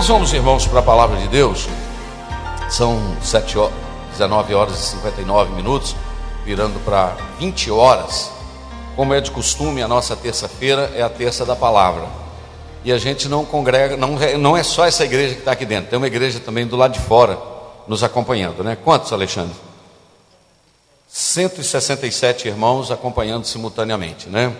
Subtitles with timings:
[0.00, 1.68] Nós vamos, irmãos, para a palavra de Deus.
[2.70, 3.74] São 7 horas,
[4.12, 5.94] 19 horas e 59 minutos,
[6.42, 8.30] virando para 20 horas.
[8.96, 12.08] Como é de costume, a nossa terça-feira é a terça da palavra.
[12.82, 15.90] E a gente não congrega, não, não é só essa igreja que está aqui dentro,
[15.90, 17.38] tem uma igreja também do lado de fora
[17.86, 18.78] nos acompanhando, né?
[18.82, 19.54] Quantos, Alexandre?
[21.08, 24.50] 167 irmãos acompanhando simultaneamente, né?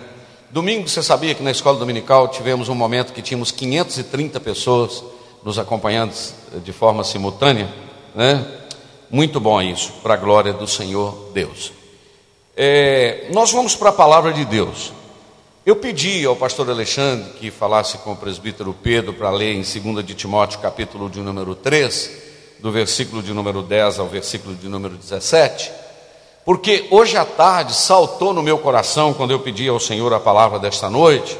[0.51, 5.03] Domingo, você sabia que na escola dominical tivemos um momento que tínhamos 530 pessoas
[5.43, 6.13] nos acompanhando
[6.63, 7.69] de forma simultânea,
[8.15, 8.45] né?
[9.09, 11.73] Muito bom isso, para a glória do Senhor Deus.
[12.55, 14.93] É, nós vamos para a palavra de Deus.
[15.65, 20.05] Eu pedi ao pastor Alexandre que falasse com o presbítero Pedro para ler em 2
[20.05, 22.11] de Timóteo, capítulo de número 3,
[22.59, 25.71] do versículo de número 10 ao versículo de número 17,
[26.45, 30.57] porque hoje à tarde saltou no meu coração, quando eu pedi ao Senhor a palavra
[30.57, 31.37] desta noite,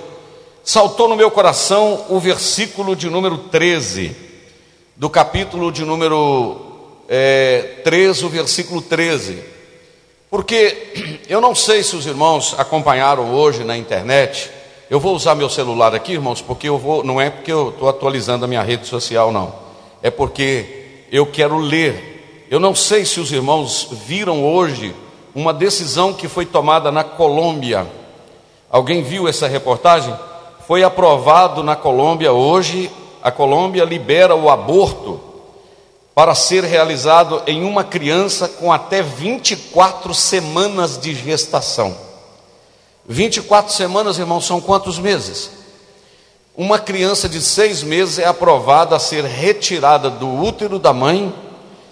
[0.63, 4.15] saltou no meu coração o versículo de número 13,
[4.95, 6.59] do capítulo de número
[7.09, 9.39] é, 3, o versículo 13.
[10.29, 14.49] Porque eu não sei se os irmãos acompanharam hoje na internet.
[14.89, 17.89] Eu vou usar meu celular aqui, irmãos, porque eu vou, não é porque eu estou
[17.89, 19.53] atualizando a minha rede social, não.
[20.01, 22.47] É porque eu quero ler.
[22.49, 24.93] Eu não sei se os irmãos viram hoje
[25.33, 27.87] uma decisão que foi tomada na Colômbia.
[28.69, 30.13] Alguém viu essa reportagem?
[30.71, 32.89] Foi aprovado na Colômbia hoje,
[33.21, 35.19] a Colômbia libera o aborto
[36.15, 41.93] para ser realizado em uma criança com até 24 semanas de gestação.
[43.05, 45.51] 24 semanas, irmãos, são quantos meses?
[46.55, 51.35] Uma criança de seis meses é aprovada a ser retirada do útero da mãe,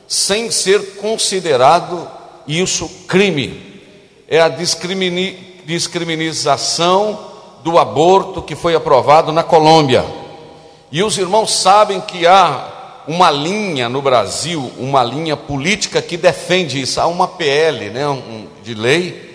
[0.08, 2.10] sem ser considerado
[2.48, 3.82] isso crime.
[4.26, 7.28] É a discriminação
[7.64, 10.06] do aborto que foi aprovado na Colômbia.
[10.92, 16.82] E os irmãos sabem que há uma linha no Brasil, uma linha política que defende
[16.82, 17.00] isso.
[17.00, 18.04] Há uma PL né,
[18.64, 19.28] de lei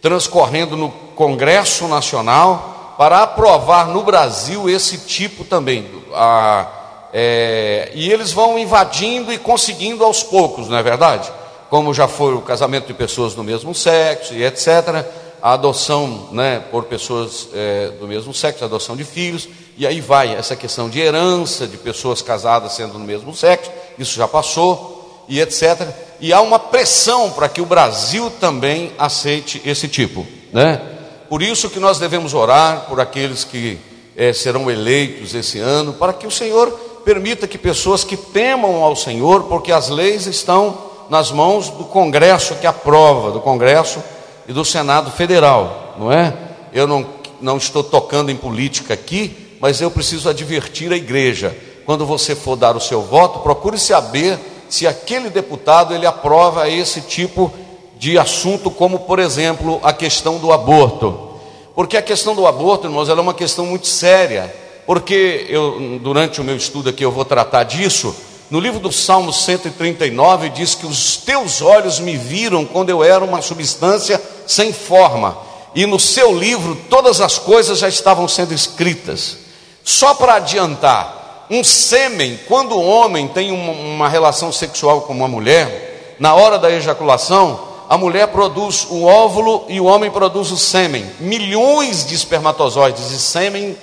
[0.00, 5.86] transcorrendo no Congresso Nacional para aprovar no Brasil esse tipo também.
[6.14, 6.66] A,
[7.12, 11.30] é, e eles vão invadindo e conseguindo aos poucos, não é verdade?
[11.70, 15.04] Como já foi o casamento de pessoas do mesmo sexo e etc
[15.42, 20.00] a adoção né, por pessoas é, do mesmo sexo, a adoção de filhos, e aí
[20.00, 25.24] vai essa questão de herança, de pessoas casadas sendo do mesmo sexo, isso já passou,
[25.28, 25.86] e etc.
[26.20, 30.26] E há uma pressão para que o Brasil também aceite esse tipo.
[30.52, 30.80] Né?
[31.28, 33.78] Por isso que nós devemos orar por aqueles que
[34.16, 36.70] é, serão eleitos esse ano, para que o Senhor
[37.04, 42.56] permita que pessoas que temam ao Senhor, porque as leis estão nas mãos do Congresso
[42.56, 44.02] que aprova, do Congresso
[44.48, 46.34] e do Senado Federal, não é?
[46.72, 47.06] Eu não,
[47.38, 51.54] não estou tocando em política aqui, mas eu preciso advertir a igreja.
[51.84, 57.02] Quando você for dar o seu voto, procure saber se aquele deputado ele aprova esse
[57.02, 57.52] tipo
[57.98, 61.28] de assunto, como por exemplo a questão do aborto.
[61.74, 64.54] Porque a questão do aborto, irmãos, ela é uma questão muito séria.
[64.86, 68.16] Porque eu, durante o meu estudo aqui, eu vou tratar disso.
[68.50, 73.22] No livro do Salmo 139 diz que os teus olhos me viram quando eu era
[73.22, 74.18] uma substância
[74.48, 75.38] sem forma,
[75.74, 79.36] e no seu livro todas as coisas já estavam sendo escritas.
[79.84, 85.28] Só para adiantar, um sêmen, quando o homem tem uma, uma relação sexual com uma
[85.28, 90.56] mulher, na hora da ejaculação, a mulher produz o óvulo e o homem produz o
[90.56, 91.06] sêmen.
[91.20, 93.76] Milhões de espermatozoides e sêmen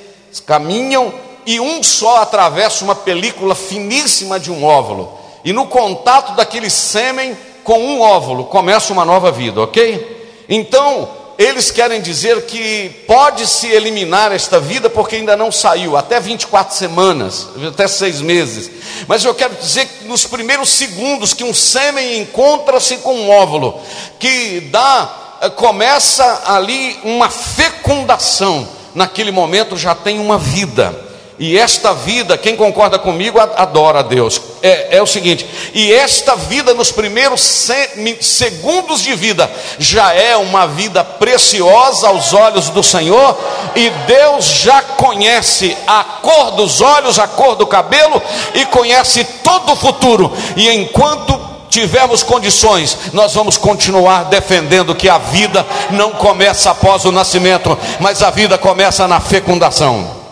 [0.46, 1.14] caminham
[1.46, 5.12] e um só atravessa uma película finíssima de um óvulo.
[5.44, 10.15] E no contato daquele sêmen com um óvulo começa uma nova vida, ok?
[10.47, 16.75] Então, eles querem dizer que pode-se eliminar esta vida porque ainda não saiu, até 24
[16.75, 18.71] semanas, até seis meses.
[19.07, 23.81] Mas eu quero dizer que nos primeiros segundos que um sêmen encontra-se com um óvulo,
[24.18, 31.05] que dá, eh, começa ali uma fecundação, naquele momento já tem uma vida.
[31.38, 34.42] E esta vida, quem concorda comigo, adora a Deus.
[34.64, 40.38] É, é o seguinte: e esta vida, nos primeiros se, segundos de vida, já é
[40.38, 43.38] uma vida preciosa aos olhos do Senhor,
[43.76, 48.22] e Deus já conhece a cor dos olhos, a cor do cabelo,
[48.54, 50.31] e conhece todo o futuro.
[50.56, 51.38] E enquanto
[51.70, 58.24] tivermos condições, nós vamos continuar defendendo que a vida não começa após o nascimento, mas
[58.24, 60.25] a vida começa na fecundação.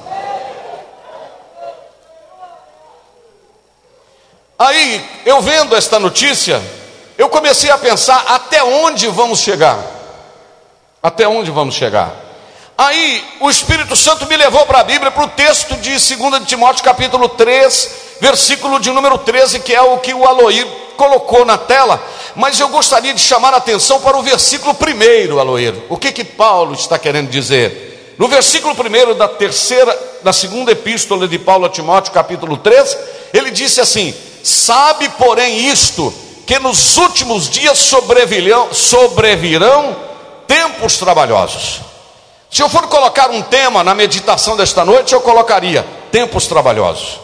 [4.57, 6.61] Aí, eu vendo esta notícia,
[7.17, 9.79] eu comecei a pensar até onde vamos chegar.
[11.01, 12.13] Até onde vamos chegar?
[12.77, 16.45] Aí o Espírito Santo me levou para a Bíblia, para o texto de 2 de
[16.45, 20.65] Timóteo, capítulo 3, versículo de número 13, que é o que o Aloir
[20.97, 22.01] colocou na tela,
[22.35, 25.75] mas eu gostaria de chamar a atenção para o versículo primeiro, Aloir.
[25.89, 28.15] O que que Paulo está querendo dizer?
[28.17, 32.97] No versículo primeiro da terceira, da segunda epístola de Paulo a Timóteo, capítulo 3,
[33.33, 36.13] ele disse assim: Sabe, porém, isto,
[36.45, 38.67] que nos últimos dias sobrevirão,
[40.45, 41.79] tempos trabalhosos.
[42.51, 47.21] Se eu for colocar um tema na meditação desta noite, eu colocaria tempos trabalhosos.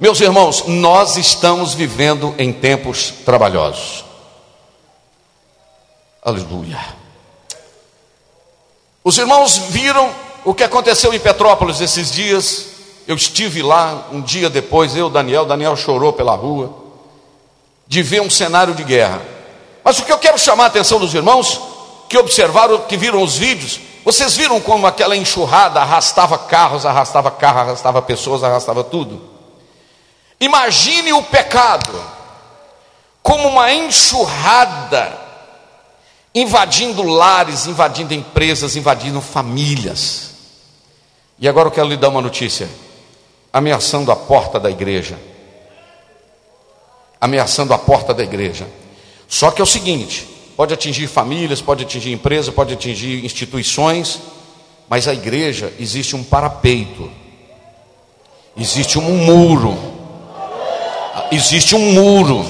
[0.00, 4.04] Meus irmãos, nós estamos vivendo em tempos trabalhosos.
[6.22, 6.78] Aleluia.
[9.02, 10.12] Os irmãos viram
[10.44, 12.66] o que aconteceu em Petrópolis esses dias,
[13.08, 16.74] eu estive lá um dia depois, eu, Daniel, Daniel chorou pela rua,
[17.86, 19.22] de ver um cenário de guerra.
[19.82, 21.58] Mas o que eu quero chamar a atenção dos irmãos,
[22.06, 27.60] que observaram, que viram os vídeos, vocês viram como aquela enxurrada arrastava carros, arrastava carro,
[27.60, 29.22] arrastava pessoas, arrastava tudo?
[30.38, 31.98] Imagine o pecado
[33.22, 35.18] como uma enxurrada
[36.34, 40.30] invadindo lares, invadindo empresas, invadindo famílias.
[41.38, 42.68] E agora eu quero lhe dar uma notícia
[43.52, 45.18] ameaçando a porta da igreja.
[47.20, 48.66] Ameaçando a porta da igreja.
[49.26, 54.20] Só que é o seguinte: pode atingir famílias, pode atingir empresas, pode atingir instituições,
[54.88, 57.10] mas a igreja existe um parapeito,
[58.56, 59.76] existe um muro,
[61.30, 62.44] existe um muro.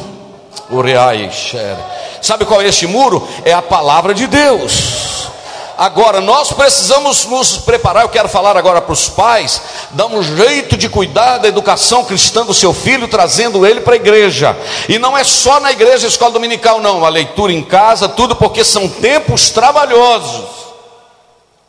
[2.21, 3.27] Sabe qual é este muro?
[3.45, 5.29] É a palavra de Deus.
[5.79, 8.03] Agora, nós precisamos nos preparar.
[8.03, 12.45] Eu quero falar agora para os pais: dar um jeito de cuidar da educação cristã
[12.45, 14.59] do seu filho, trazendo ele para a igreja.
[14.89, 17.05] E não é só na igreja, escola dominical, não.
[17.05, 20.59] A leitura em casa, tudo, porque são tempos trabalhosos.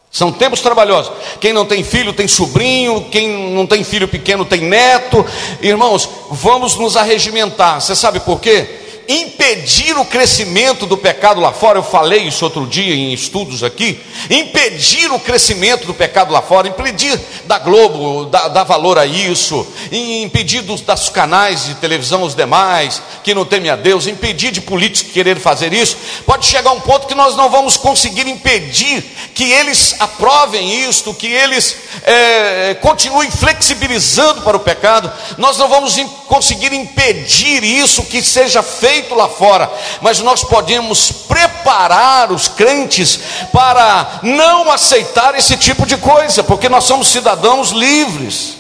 [0.10, 1.12] São tempos trabalhosos.
[1.40, 5.24] Quem não tem filho tem sobrinho, quem não tem filho pequeno tem neto.
[5.62, 7.80] Irmãos, vamos nos arregimentar.
[7.80, 8.79] Você sabe por quê?
[9.10, 14.00] Impedir o crescimento do pecado lá fora, eu falei isso outro dia em estudos aqui,
[14.30, 20.62] impedir o crescimento do pecado lá fora, impedir da Globo dar, valor a isso, impedir
[20.62, 25.12] dos, das canais de televisão os demais, que não temem a Deus, impedir de políticos
[25.12, 29.04] querer fazer isso, pode chegar um ponto que nós não vamos conseguir impedir
[29.34, 35.96] que eles aprovem isto, que eles é, continuem flexibilizando para o pecado, nós não vamos
[36.28, 43.20] conseguir impedir isso que seja feito feito lá fora, mas nós podemos preparar os crentes
[43.54, 48.59] para não aceitar esse tipo de coisa, porque nós somos cidadãos livres.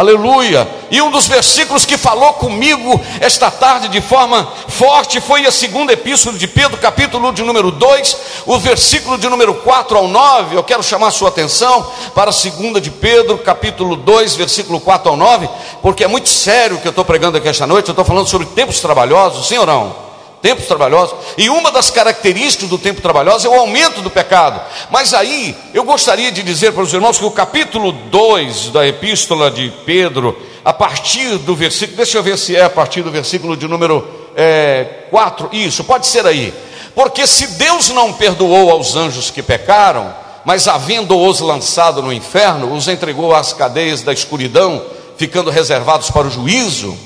[0.00, 0.66] Aleluia.
[0.90, 5.92] E um dos versículos que falou comigo esta tarde de forma forte foi a segunda
[5.92, 8.16] epístola de Pedro, capítulo de número 2,
[8.46, 10.56] o versículo de número 4 ao 9.
[10.56, 15.10] Eu quero chamar a sua atenção para a segunda de Pedro, capítulo 2, versículo 4
[15.10, 15.50] ao 9,
[15.82, 17.88] porque é muito sério o que eu estou pregando aqui esta noite.
[17.88, 20.09] Eu estou falando sobre tempos trabalhosos, não?
[20.42, 24.60] Tempos trabalhosos, e uma das características do tempo trabalhoso é o aumento do pecado.
[24.90, 29.50] Mas aí eu gostaria de dizer para os irmãos que o capítulo 2 da epístola
[29.50, 33.56] de Pedro, a partir do versículo, deixa eu ver se é a partir do versículo
[33.56, 34.06] de número
[34.36, 36.54] é, 4, isso, pode ser aí.
[36.94, 40.12] Porque se Deus não perdoou aos anjos que pecaram,
[40.44, 44.82] mas havendo-os lançado no inferno, os entregou às cadeias da escuridão,
[45.16, 46.96] ficando reservados para o juízo,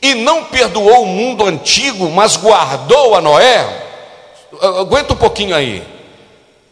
[0.00, 3.66] e não perdoou o mundo antigo, mas guardou a Noé.
[4.80, 5.82] Aguenta um pouquinho aí.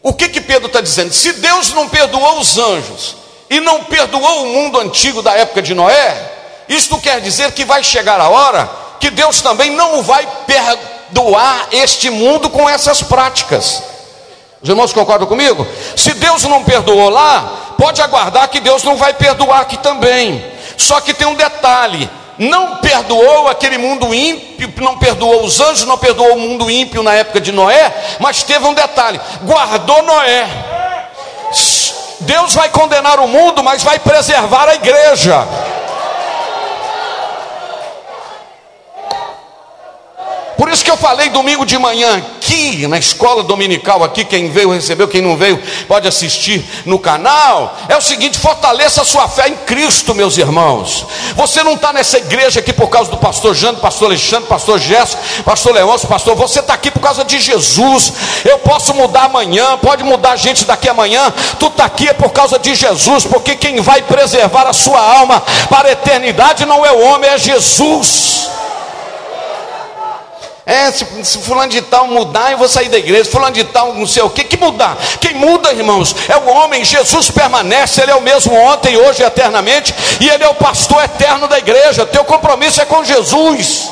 [0.01, 1.13] O que que Pedro está dizendo?
[1.13, 3.15] Se Deus não perdoou os anjos
[3.49, 6.31] e não perdoou o mundo antigo da época de Noé,
[6.69, 8.69] isto quer dizer que vai chegar a hora
[8.99, 13.83] que Deus também não vai per perdoar este mundo com essas práticas.
[14.61, 15.65] Os irmãos concordam comigo?
[15.95, 20.43] Se Deus não perdoou lá, pode aguardar que Deus não vai perdoar aqui também.
[20.75, 25.97] Só que tem um detalhe: não perdoou aquele mundo ímpio, não perdoou os anjos, não
[25.97, 30.47] perdoou o mundo ímpio na época de Noé, mas teve um detalhe: guardou Noé.
[32.19, 35.47] Deus vai condenar o mundo, mas vai preservar a igreja.
[40.57, 44.71] Por isso que eu falei domingo de manhã aqui na escola dominical aqui, quem veio
[44.71, 47.77] recebeu, quem não veio pode assistir no canal.
[47.87, 51.05] É o seguinte, fortaleça a sua fé em Cristo, meus irmãos.
[51.35, 55.17] Você não está nessa igreja aqui por causa do pastor Jano, pastor Alexandre, pastor Gerson,
[55.45, 56.35] pastor Leôncio, pastor.
[56.35, 58.13] Você está aqui por causa de Jesus.
[58.43, 61.31] Eu posso mudar amanhã, pode mudar a gente daqui amanhã.
[61.59, 65.43] Tu está aqui é por causa de Jesus, porque quem vai preservar a sua alma
[65.69, 68.49] para a eternidade não é o homem, é Jesus.
[70.69, 73.31] É, se, se fulano de tal mudar, eu vou sair da igreja.
[73.31, 74.97] Fulano de tal, não sei o que, que mudar?
[75.21, 76.83] Quem muda, irmãos, é o homem.
[76.83, 81.47] Jesus permanece, ele é o mesmo ontem, hoje eternamente, e ele é o pastor eterno
[81.47, 82.05] da igreja.
[82.05, 83.89] Teu compromisso é com Jesus.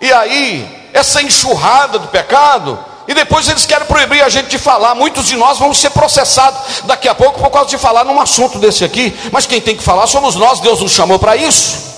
[0.00, 2.76] E aí, essa enxurrada do pecado,
[3.08, 4.94] e depois eles querem proibir a gente de falar.
[4.94, 8.58] Muitos de nós vamos ser processados daqui a pouco por causa de falar num assunto
[8.58, 9.18] desse aqui.
[9.32, 11.88] Mas quem tem que falar somos nós, Deus nos chamou para isso.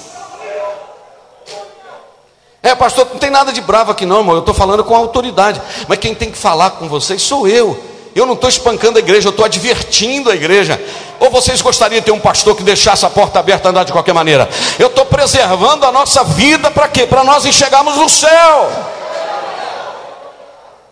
[2.62, 4.36] É, pastor, não tem nada de bravo aqui não, irmão.
[4.36, 5.60] Eu estou falando com autoridade.
[5.88, 7.76] Mas quem tem que falar com vocês sou eu.
[8.14, 10.80] Eu não estou espancando a igreja, eu estou advertindo a igreja.
[11.18, 14.12] Ou vocês gostariam de ter um pastor que deixasse a porta aberta andar de qualquer
[14.12, 14.48] maneira?
[14.78, 17.04] Eu estou preservando a nossa vida para quê?
[17.04, 18.99] Para nós enxergarmos no céu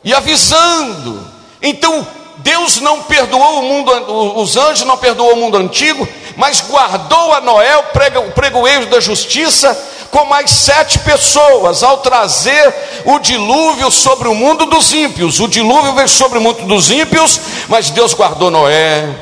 [0.09, 1.21] e avisando.
[1.61, 2.07] Então,
[2.39, 3.93] Deus não perdoou o mundo,
[4.41, 9.79] os anjos não perdoou o mundo antigo, mas guardou a Noé, o pregoeiro da justiça,
[10.11, 12.75] com mais sete pessoas, ao trazer
[13.05, 15.41] o dilúvio sobre o mundo dos ímpios.
[15.41, 17.39] O dilúvio veio sobre o mundo dos ímpios,
[17.69, 19.15] mas Deus guardou Noé,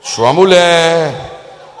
[0.00, 1.12] sua mulher,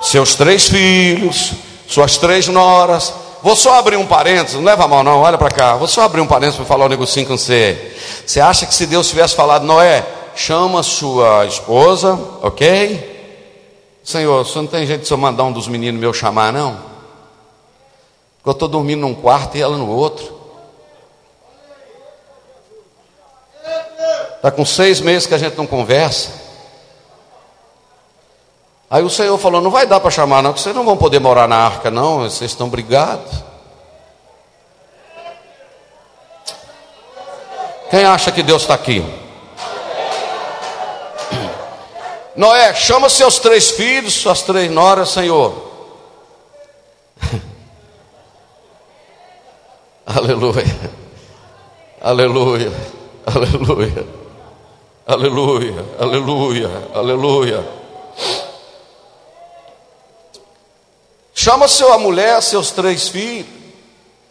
[0.02, 1.52] seus três filhos,
[1.88, 5.74] suas três noras, Vou só abrir um parênteses, não leva mal não, olha para cá.
[5.74, 7.96] Vou só abrir um parênteses para falar um negocinho com você.
[8.24, 10.06] Você acha que se Deus tivesse falado, Noé,
[10.36, 13.10] chama sua esposa, ok?
[14.04, 16.74] Senhor, você não tem jeito de eu mandar um dos meninos meu chamar, não?
[18.36, 20.40] Porque eu estou dormindo num quarto e ela no outro.
[24.36, 26.41] Está com seis meses que a gente não conversa.
[28.92, 31.18] Aí o Senhor falou: Não vai dar para chamar, não, que vocês não vão poder
[31.18, 33.42] morar na arca, não, vocês estão brigados.
[37.88, 39.02] Quem acha que Deus está aqui?
[42.36, 45.54] Noé, chama seus três filhos, suas três noras, Senhor.
[50.04, 50.66] aleluia,
[51.98, 52.70] aleluia,
[53.24, 54.06] aleluia,
[55.06, 57.81] aleluia, aleluia, aleluia.
[61.42, 63.48] Chama sua mulher, seus três filhos,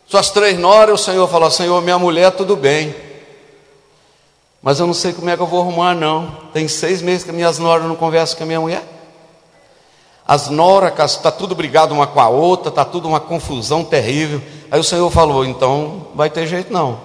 [0.08, 1.02] suas três noras.
[1.02, 2.96] O Senhor falou: Senhor, minha mulher, tudo bem.
[4.62, 6.32] Mas eu não sei como é que eu vou arrumar, não.
[6.54, 8.82] Tem seis meses que minhas noras não conversam com a minha mulher.
[10.26, 14.42] As noras, está tudo brigado uma com a outra, está tudo uma confusão terrível.
[14.72, 16.98] Aí o Senhor falou: então vai ter jeito não.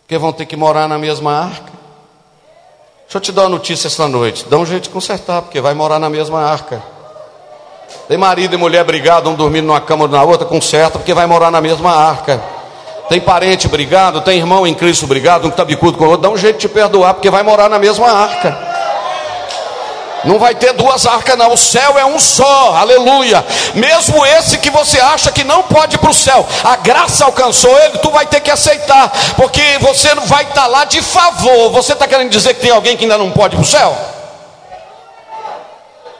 [0.00, 1.74] Porque vão ter que morar na mesma arca.
[3.02, 4.46] Deixa eu te dar uma notícia esta noite.
[4.48, 6.93] Dá um jeito de consertar, porque vai morar na mesma arca.
[8.08, 11.50] Tem marido e mulher brigado, um dormindo numa cama na outra, conserta, porque vai morar
[11.50, 12.40] na mesma arca.
[13.08, 16.22] Tem parente brigado, tem irmão em Cristo brigado, um que está bicudo com o outro,
[16.22, 18.74] dá um jeito de perdoar, porque vai morar na mesma arca.
[20.24, 21.52] Não vai ter duas arcas, não.
[21.52, 23.44] O céu é um só, aleluia.
[23.74, 27.70] Mesmo esse que você acha que não pode ir para o céu, a graça alcançou
[27.78, 31.70] ele, tu vai ter que aceitar, porque você não vai estar tá lá de favor.
[31.72, 34.13] Você está querendo dizer que tem alguém que ainda não pode ir para o céu?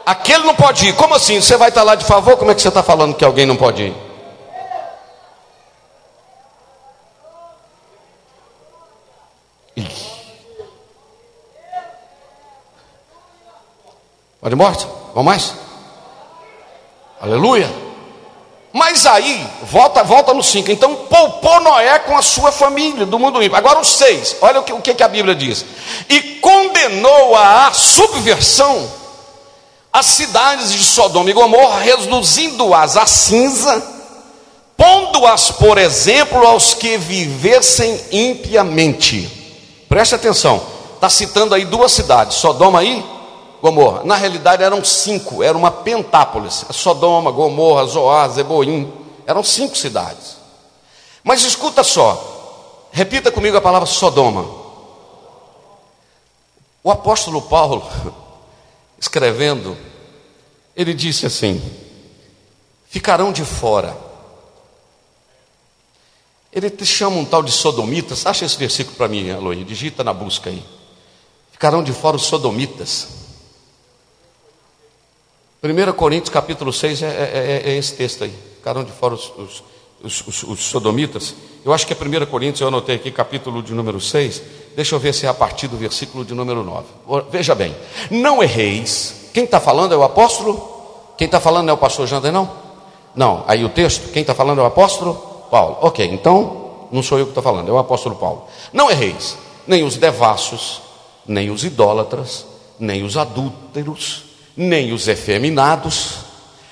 [0.05, 0.95] Aquele não pode ir.
[0.95, 1.41] Como assim?
[1.41, 2.37] Você vai estar lá de favor?
[2.37, 4.05] Como é que você está falando que alguém não pode ir?
[14.45, 14.87] Pode morte?
[15.15, 15.55] Vamos mais?
[17.19, 17.67] Aleluia.
[18.71, 20.69] Mas aí, volta, volta no 5.
[20.69, 23.57] Então, poupou Noé com a sua família do mundo ímpio.
[23.57, 25.65] Agora o 6, olha o que, o que a Bíblia diz.
[26.07, 28.87] E condenou-a subversão
[29.95, 33.81] as cidades de Sodoma e Gomorra, reduzindo-as a cinza,
[34.75, 39.85] pondo-as, por exemplo, aos que vivessem impiamente.
[39.87, 40.61] Preste atenção,
[40.95, 43.01] está citando aí duas cidades, Sodoma e
[43.61, 44.01] Gomorra.
[44.03, 48.91] Na realidade eram cinco, era uma pentápolis: Sodoma, Gomorra, Zoar, Zeboim.
[49.25, 50.35] Eram cinco cidades.
[51.23, 54.45] Mas escuta só, repita comigo a palavra Sodoma.
[56.83, 57.81] O apóstolo Paulo,
[58.99, 59.77] escrevendo,
[60.75, 61.61] ele disse assim:
[62.89, 63.95] ficarão de fora.
[66.51, 70.13] Ele te chama um tal de sodomitas, acha esse versículo para mim, Aloy, digita na
[70.13, 70.63] busca aí.
[71.51, 73.09] Ficarão de fora os sodomitas.
[75.61, 78.33] 1 Coríntios capítulo 6 é, é, é, é, esse texto aí.
[78.57, 79.63] Ficaram de fora os, os,
[80.27, 81.33] os, os, sodomitas.
[81.65, 84.41] Eu acho que é 1 Coríntios, eu anotei aqui, capítulo de número 6.
[84.75, 86.85] Deixa eu ver se é a partir do versículo de número 9.
[87.31, 87.75] Veja bem,
[88.11, 89.29] não erreis.
[89.33, 91.13] Quem está falando é o apóstolo?
[91.17, 92.49] Quem está falando é o pastor Jander, não?
[93.15, 95.15] Não, aí o texto, quem está falando é o apóstolo?
[95.49, 95.77] Paulo.
[95.81, 98.45] Ok, então não sou eu que estou falando, é o apóstolo Paulo.
[98.71, 100.81] Não erreis, nem os devassos,
[101.25, 102.45] nem os idólatras,
[102.79, 106.19] nem os adúlteros nem os efeminados,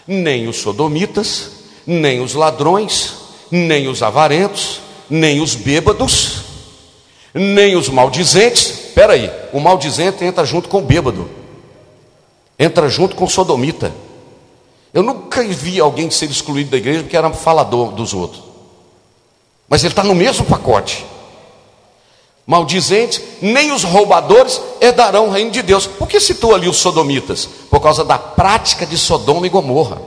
[0.08, 1.52] nem os sodomitas,
[1.86, 3.16] nem os ladrões,
[3.52, 4.80] nem os avarentos,
[5.14, 6.42] nem os bêbados,
[7.36, 8.88] nem os maldizentes.
[8.88, 11.30] Espera aí, o maldizente entra junto com o bêbado,
[12.58, 13.94] entra junto com o sodomita.
[14.92, 18.44] Eu nunca vi alguém ser excluído da igreja porque era falador dos outros,
[19.70, 21.06] mas ele está no mesmo pacote
[22.46, 25.88] maldizentes, nem os roubadores herdarão o reino de Deus.
[25.88, 27.48] Por que citou ali os sodomitas?
[27.70, 30.02] Por causa da prática de Sodoma e Gomorra.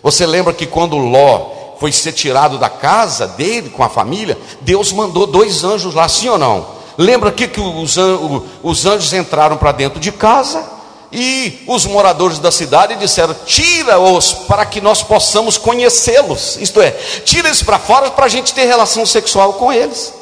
[0.00, 4.92] Você lembra que quando Ló foi ser tirado da casa dele com a família, Deus
[4.92, 6.76] mandou dois anjos lá, sim ou não?
[6.98, 7.96] Lembra aqui que os,
[8.62, 10.64] os anjos entraram para dentro de casa
[11.12, 16.56] e os moradores da cidade disseram: Tira-os para que nós possamos conhecê-los.
[16.56, 20.12] Isto é, tira eles para fora para a gente ter relação sexual com eles.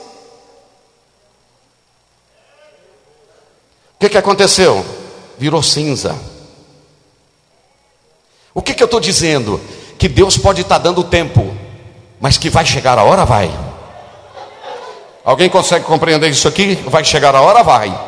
[4.05, 4.85] que, que aconteceu?
[5.39, 6.15] Virou cinza.
[8.53, 9.61] O que, que eu estou dizendo?
[10.05, 11.57] Que Deus pode estar tá dando tempo,
[12.21, 13.51] mas que vai chegar a hora, vai.
[15.25, 16.75] Alguém consegue compreender isso aqui?
[16.85, 17.99] Vai chegar a hora, vai.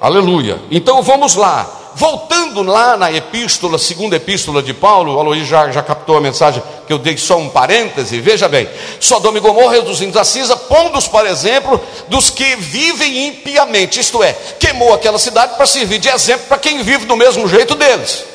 [0.00, 0.58] Aleluia.
[0.68, 1.64] Então vamos lá.
[1.94, 6.92] Voltando lá na epístola, segunda epístola de Paulo, o já, já captou a mensagem que
[6.92, 8.68] eu dei só um parêntese, veja bem,
[8.98, 14.32] Sodoma e Gomorra reduzindo a cinza, pondo-os, por exemplo, dos que vivem impiamente, isto é,
[14.58, 18.31] queimou aquela cidade para servir de exemplo para quem vive do mesmo jeito deles.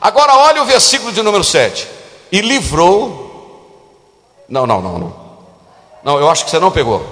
[0.00, 1.88] Agora olha o versículo de número 7.
[2.30, 3.26] E livrou.
[4.48, 5.28] Não, não, não, não.
[6.02, 7.04] Não, eu acho que você não pegou.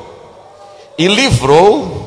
[0.96, 2.06] E livrou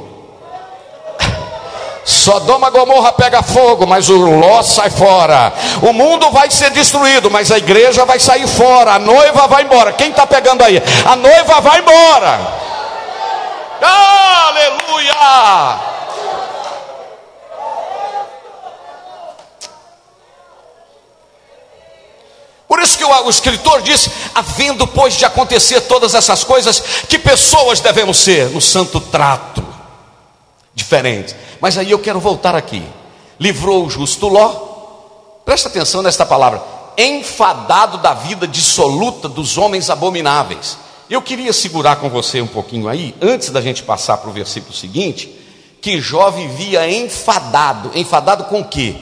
[2.10, 5.54] Sodoma Gomorra pega fogo, mas o Ló sai fora.
[5.84, 8.94] O mundo vai ser destruído, mas a igreja vai sair fora.
[8.94, 9.94] A noiva vai embora.
[9.94, 10.82] Quem está pegando aí?
[11.06, 12.40] A noiva vai embora.
[13.82, 15.89] Aleluia!
[23.10, 28.62] O, escritor diz: havendo, pois, de acontecer todas essas coisas, que pessoas devemos ser no
[28.62, 29.66] santo trato
[30.74, 31.36] diferente.
[31.62, 32.84] Mas aí eu quero voltar aqui.
[33.40, 34.68] Livrou o justo Ló.
[35.46, 36.62] Presta atenção nesta palavra.
[36.98, 40.78] Enfadado da vida dissoluta dos homens abomináveis.
[41.10, 44.76] Eu queria segurar com você um pouquinho aí, antes da gente passar para o versículo
[44.76, 45.36] seguinte,
[45.82, 47.92] que Jó vivia enfadado.
[47.96, 48.96] Enfadado com o quê?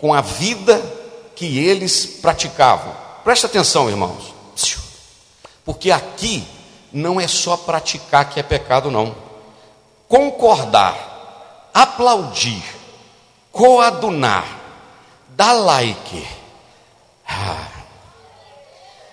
[0.00, 0.80] Com a vida
[1.34, 3.07] que eles praticavam.
[3.28, 4.32] Presta atenção, irmãos.
[5.62, 6.48] Porque aqui
[6.90, 9.14] não é só praticar que é pecado, não.
[10.08, 12.62] Concordar aplaudir,
[13.52, 14.46] coadunar,
[15.36, 16.26] dar like.
[17.28, 17.68] Ah,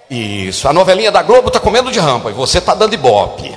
[0.10, 3.54] isso, a novelinha da Globo está comendo de rampa e você está dando ibope.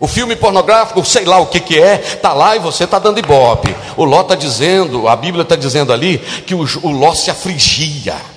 [0.00, 3.20] O filme pornográfico, sei lá o que, que é, está lá e você está dando
[3.20, 3.72] ibope.
[3.96, 8.34] O Ló está dizendo, a Bíblia está dizendo ali, que o, o Ló se afligia.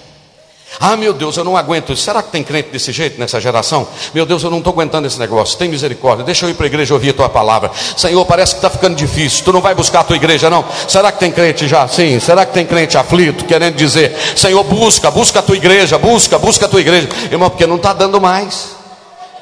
[0.80, 1.96] Ah, meu Deus, eu não aguento.
[1.96, 3.88] Será que tem crente desse jeito nessa geração?
[4.14, 5.58] Meu Deus, eu não estou aguentando esse negócio.
[5.58, 6.24] Tem misericórdia.
[6.24, 7.72] Deixa eu ir para a igreja ouvir a tua palavra.
[7.98, 9.44] Senhor, parece que está ficando difícil.
[9.44, 10.64] Tu não vai buscar a tua igreja, não?
[10.88, 11.88] Será que tem crente já?
[11.88, 12.20] Sim.
[12.20, 16.66] Será que tem crente aflito, querendo dizer, Senhor, busca, busca a tua igreja, busca, busca
[16.66, 17.10] a tua igreja.
[17.32, 18.79] Irmão, porque não está dando mais.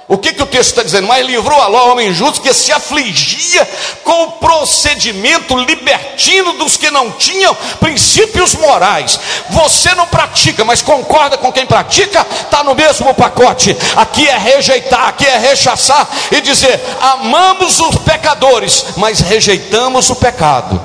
[0.10, 1.06] O que, que o texto está dizendo?
[1.06, 3.67] Mas livrou a Ló, homem justo, que se afligia
[4.06, 9.20] com o procedimento libertino dos que não tinham princípios morais.
[9.50, 13.76] Você não pratica, mas concorda com quem pratica, está no mesmo pacote.
[13.98, 20.80] Aqui é rejeitar, aqui é rechaçar e dizer: amamos os pecadores, mas rejeitamos o pecado.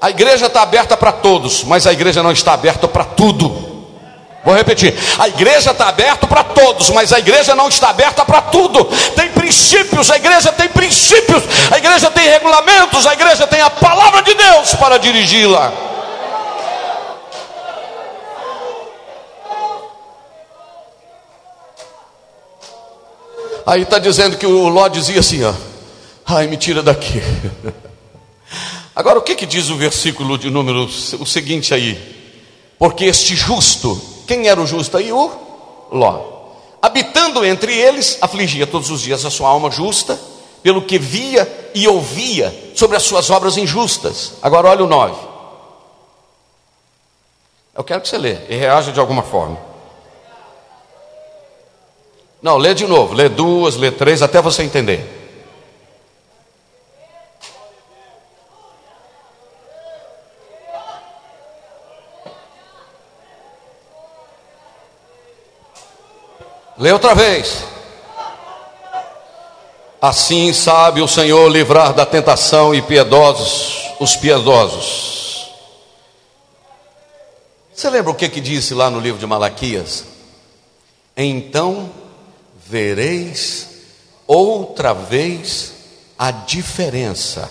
[0.00, 3.73] A igreja está aberta para todos, mas a igreja não está aberta para tudo.
[4.44, 8.42] Vou repetir: a igreja está aberta para todos, mas a igreja não está aberta para
[8.42, 8.84] tudo.
[9.16, 14.22] Tem princípios, a igreja tem princípios, a igreja tem regulamentos, a igreja tem a palavra
[14.22, 15.72] de Deus para dirigi-la.
[23.66, 25.54] Aí está dizendo que o Ló dizia assim: ó,
[26.26, 27.22] ai, me tira daqui.
[28.94, 31.98] Agora, o que, que diz o versículo de número, o seguinte aí?
[32.78, 35.12] Porque este justo, quem era o justo aí?
[35.12, 35.30] O
[35.90, 36.34] Ló.
[36.82, 40.20] Habitando entre eles, afligia todos os dias a sua alma justa,
[40.62, 44.34] pelo que via e ouvia sobre as suas obras injustas.
[44.42, 45.14] Agora, olha o 9.
[47.74, 49.58] Eu quero que você lê e reaja de alguma forma.
[52.40, 55.13] Não, lê de novo, lê duas, lê três, até você entender.
[66.84, 67.64] Lê outra vez.
[70.02, 75.50] Assim sabe o Senhor livrar da tentação e piedosos os piedosos.
[77.74, 80.04] Você lembra o que que disse lá no livro de Malaquias?
[81.16, 81.88] Então
[82.66, 83.66] vereis
[84.26, 85.72] outra vez
[86.18, 87.50] a diferença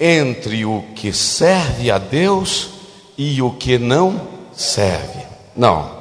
[0.00, 2.70] entre o que serve a Deus
[3.18, 5.26] e o que não serve.
[5.54, 5.95] Não.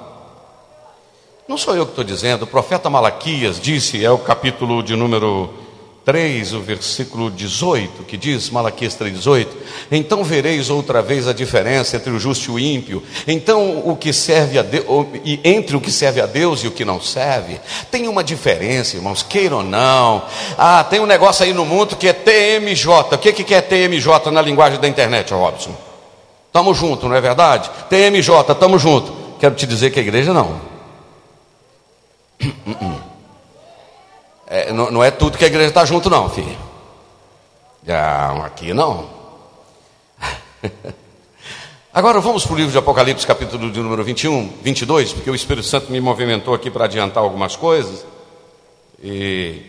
[1.48, 5.54] Não sou eu que estou dizendo, o profeta Malaquias disse, é o capítulo de número
[6.04, 9.48] 3, o versículo 18, que diz, Malaquias 3,18:
[9.92, 14.12] Então vereis outra vez a diferença entre o justo e o ímpio, então o que
[14.12, 14.86] serve a Deus,
[15.24, 17.60] e entre o que serve a Deus e o que não serve,
[17.92, 20.24] tem uma diferença, irmãos, queiram ou não.
[20.58, 23.14] Ah, tem um negócio aí no mundo que é TMJ.
[23.14, 25.76] O que, que é TMJ na linguagem da internet, Robson?
[26.52, 27.70] Tamo junto, não é verdade?
[27.88, 29.14] TMJ, tamo junto.
[29.40, 30.75] Quero te dizer que a igreja não.
[34.48, 36.58] É, não, não, é tudo que a igreja está junto, não, filho.
[37.86, 39.10] Não, aqui não.
[41.94, 45.66] Agora vamos para o livro de Apocalipse, capítulo de número 21, 22, porque o Espírito
[45.66, 48.06] Santo me movimentou aqui para adiantar algumas coisas.
[49.02, 49.62] E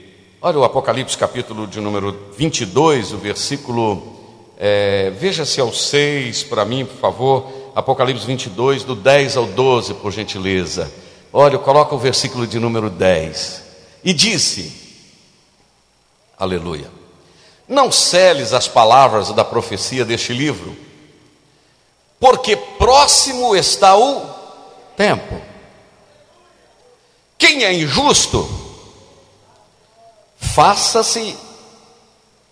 [0.42, 4.14] olha o Apocalipse, capítulo de número 22, o versículo.
[4.58, 7.46] É, veja se é o 6 para mim, por favor.
[7.74, 10.90] Apocalipse 22, do 10 ao 12, por gentileza.
[11.32, 13.62] Olha, coloca o versículo de número 10.
[14.04, 14.72] E disse:
[16.38, 16.90] Aleluia.
[17.68, 20.76] Não celes as palavras da profecia deste livro,
[22.20, 24.24] porque próximo está o
[24.96, 25.40] tempo.
[27.36, 28.48] Quem é injusto,
[30.38, 31.36] faça-se,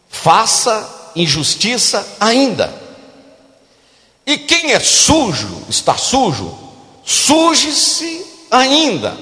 [0.09, 2.83] faça injustiça ainda.
[4.27, 6.59] E quem é sujo, está sujo,
[7.05, 9.17] suje-se ainda.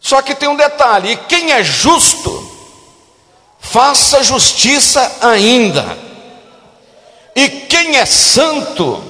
[0.00, 2.50] Só que tem um detalhe: quem é justo,
[3.58, 5.98] faça justiça ainda.
[7.34, 9.02] E quem é santo,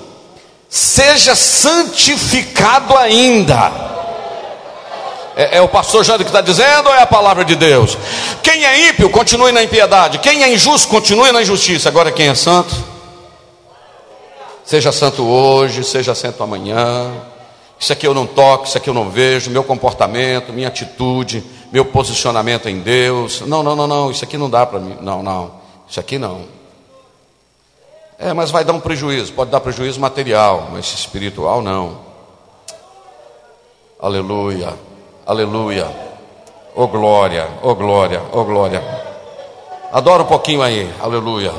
[0.68, 3.88] seja santificado ainda.
[5.36, 7.96] É, é, o pastor Jânio que está dizendo ou é a palavra de Deus?
[8.42, 10.18] Quem é ímpio, continue na impiedade.
[10.18, 11.88] Quem é injusto, continue na injustiça.
[11.88, 12.74] Agora, quem é santo?
[14.64, 17.12] Seja santo hoje, seja santo amanhã.
[17.78, 21.84] Isso aqui eu não toco, isso aqui eu não vejo, meu comportamento, minha atitude, meu
[21.84, 23.40] posicionamento em Deus.
[23.42, 24.96] Não, não, não, não, isso aqui não dá para mim.
[25.00, 25.52] Não, não,
[25.88, 26.42] isso aqui não.
[28.18, 31.98] É, mas vai dar um prejuízo, pode dar prejuízo material, mas espiritual não.
[34.00, 34.74] Aleluia,
[35.24, 35.86] aleluia.
[36.74, 38.82] Oh glória, oh glória, oh glória.
[39.92, 41.52] Adora um pouquinho aí, aleluia.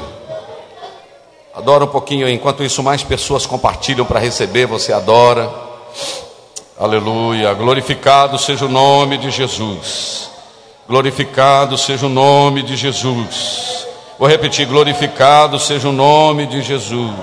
[1.55, 5.68] Adora um pouquinho aí, enquanto isso mais pessoas compartilham para receber, você adora.
[6.79, 7.53] Aleluia.
[7.53, 10.29] Glorificado seja o nome de Jesus.
[10.87, 13.85] Glorificado seja o nome de Jesus.
[14.17, 17.13] Vou repetir: glorificado seja o nome de Jesus.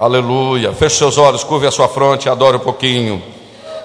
[0.00, 0.72] Aleluia.
[0.72, 3.22] Feche seus olhos, curve a sua fronte adore um pouquinho.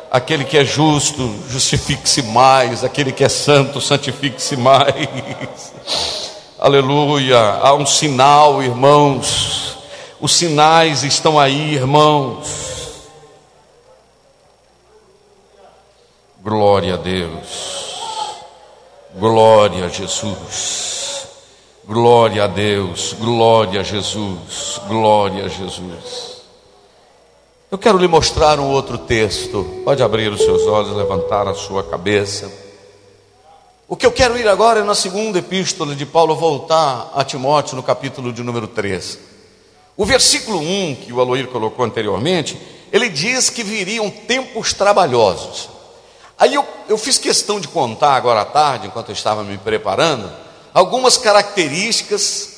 [0.10, 2.84] Aquele que é justo, justifique-se mais.
[2.84, 5.74] Aquele que é santo, santifique-se mais.
[6.58, 7.60] Aleluia.
[7.62, 9.77] Há um sinal, irmãos.
[10.20, 12.68] Os sinais estão aí, irmãos.
[16.42, 18.38] Glória a Deus.
[19.16, 21.28] Glória a Jesus.
[21.86, 23.14] Glória a Deus.
[23.14, 24.82] Glória a Jesus.
[24.88, 26.38] Glória a Jesus.
[27.70, 29.82] Eu quero lhe mostrar um outro texto.
[29.86, 32.52] Pode abrir os seus olhos, levantar a sua cabeça.
[33.88, 37.76] O que eu quero ir agora é na segunda epístola de Paulo, voltar a Timóteo
[37.76, 39.27] no capítulo de número 3.
[39.98, 42.58] O versículo 1 que o Aloir colocou anteriormente
[42.92, 45.70] ele diz que viriam tempos trabalhosos.
[46.38, 50.32] Aí eu, eu fiz questão de contar agora à tarde, enquanto eu estava me preparando,
[50.74, 52.56] algumas características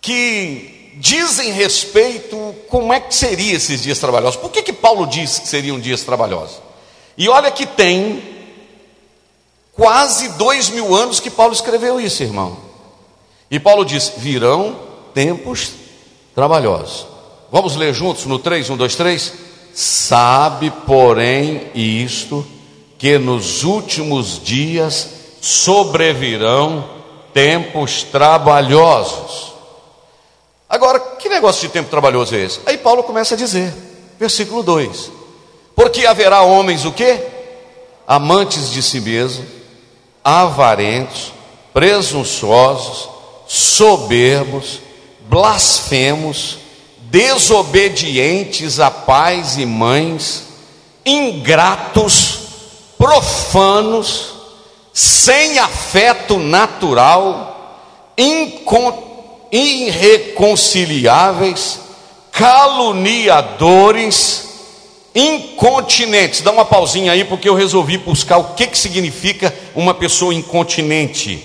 [0.00, 4.40] que dizem respeito como é que seriam esses dias trabalhosos.
[4.40, 6.60] Por que, que Paulo disse que seriam dias trabalhosos?
[7.16, 8.22] E olha que tem
[9.72, 12.56] quase dois mil anos que Paulo escreveu isso, irmão.
[13.50, 14.78] E Paulo diz: virão
[15.12, 15.72] tempos
[16.38, 17.04] trabalhosos.
[17.50, 19.32] Vamos ler juntos no 3, 1, 2, 3?
[19.74, 22.46] Sabe, porém, isto,
[22.96, 25.08] que nos últimos dias
[25.40, 26.88] sobrevirão
[27.34, 29.52] tempos trabalhosos.
[30.68, 32.60] Agora, que negócio de tempo trabalhoso é esse?
[32.66, 33.74] Aí Paulo começa a dizer,
[34.16, 35.10] versículo 2:
[35.74, 37.20] Porque haverá homens o quê?
[38.06, 39.44] Amantes de si mesmo,
[40.22, 41.32] avarentos,
[41.74, 43.08] presunçosos,
[43.48, 44.86] soberbos,
[45.28, 46.58] blasfemos,
[47.02, 50.48] desobedientes a pais e mães,
[51.04, 52.38] ingratos,
[52.96, 54.34] profanos,
[54.92, 57.82] sem afeto natural,
[59.52, 61.80] irreconciliáveis,
[62.32, 64.48] caluniadores,
[65.14, 66.40] incontinentes.
[66.40, 71.44] Dá uma pausinha aí, porque eu resolvi buscar o que, que significa uma pessoa incontinente.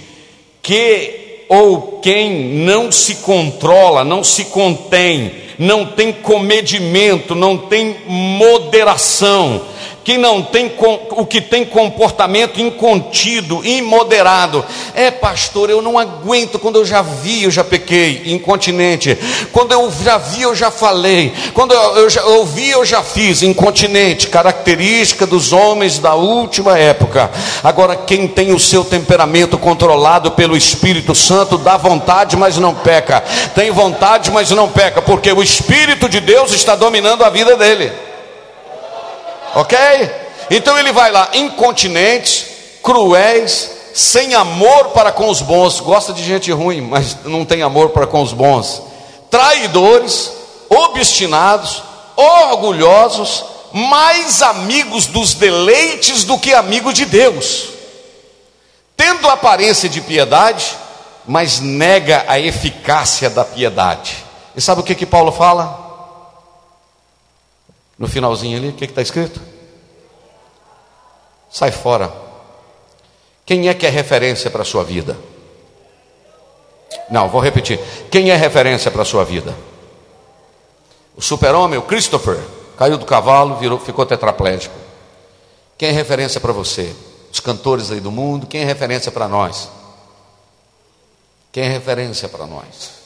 [0.62, 9.62] Que ou quem não se controla, não se contém, não tem comedimento, não tem moderação,
[10.04, 10.72] que não tem
[11.12, 14.64] o que tem comportamento incontido, imoderado.
[14.94, 19.18] É, pastor, eu não aguento quando eu já vi, eu já pequei, incontinente.
[19.52, 21.34] Quando eu já vi, eu já falei.
[21.54, 27.32] Quando eu, já ouvi, eu já fiz, incontinente, característica dos homens da última época.
[27.64, 33.22] Agora, quem tem o seu temperamento controlado pelo Espírito Santo, dá vontade, mas não peca.
[33.56, 38.13] Tem vontade, mas não peca, porque o Espírito de Deus está dominando a vida dele.
[39.56, 39.78] Ok?
[40.50, 42.46] Então ele vai lá, incontinentes,
[42.82, 45.80] cruéis, sem amor para com os bons.
[45.80, 48.82] Gosta de gente ruim, mas não tem amor para com os bons.
[49.30, 50.32] Traidores,
[50.70, 51.84] obstinados,
[52.16, 57.70] orgulhosos, mais amigos dos deleites do que amigos de Deus.
[58.96, 60.76] Tendo aparência de piedade,
[61.26, 64.24] mas nega a eficácia da piedade.
[64.56, 65.83] E sabe o que que Paulo fala?
[67.98, 69.42] No finalzinho ali, o que está escrito?
[71.50, 72.12] Sai fora.
[73.46, 75.18] Quem é que é referência para a sua vida?
[77.10, 77.80] Não, vou repetir.
[78.10, 79.56] Quem é referência para a sua vida?
[81.16, 82.40] O super-homem, o Christopher,
[82.78, 84.76] caiu do cavalo, virou, ficou tetraplégico.
[85.78, 86.96] Quem é referência para você?
[87.32, 89.70] Os cantores aí do mundo, quem é referência para nós?
[91.52, 93.03] Quem é referência para nós?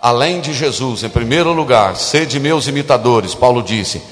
[0.00, 4.02] Além de Jesus, em primeiro lugar, sede meus imitadores, Paulo disse.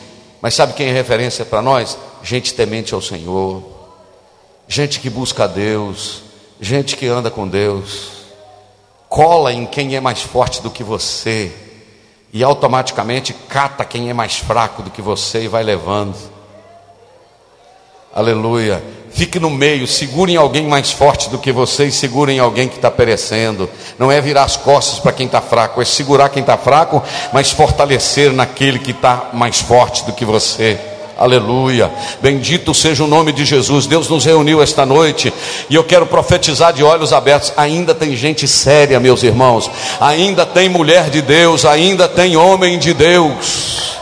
[0.41, 1.99] Mas sabe quem é referência para nós?
[2.23, 3.63] Gente temente ao Senhor,
[4.69, 6.23] gente que busca a Deus,
[6.61, 8.11] gente que anda com Deus.
[9.09, 11.53] Cola em quem é mais forte do que você
[12.33, 16.17] e automaticamente cata quem é mais fraco do que você e vai levando.
[18.13, 18.83] Aleluia.
[19.17, 22.91] Fique no meio, segurem alguém mais forte do que você e segurem alguém que está
[22.91, 23.67] perecendo.
[23.99, 27.03] Não é virar as costas para quem está fraco, é segurar quem está fraco,
[27.33, 30.79] mas fortalecer naquele que está mais forte do que você.
[31.17, 31.91] Aleluia.
[32.21, 33.87] Bendito seja o nome de Jesus.
[33.87, 35.33] Deus nos reuniu esta noite
[35.71, 37.55] e eu quero profetizar de olhos abertos.
[37.57, 39.71] Ainda tem gente séria, meus irmãos.
[39.99, 43.97] Ainda tem mulher de Deus, ainda tem homem de Deus.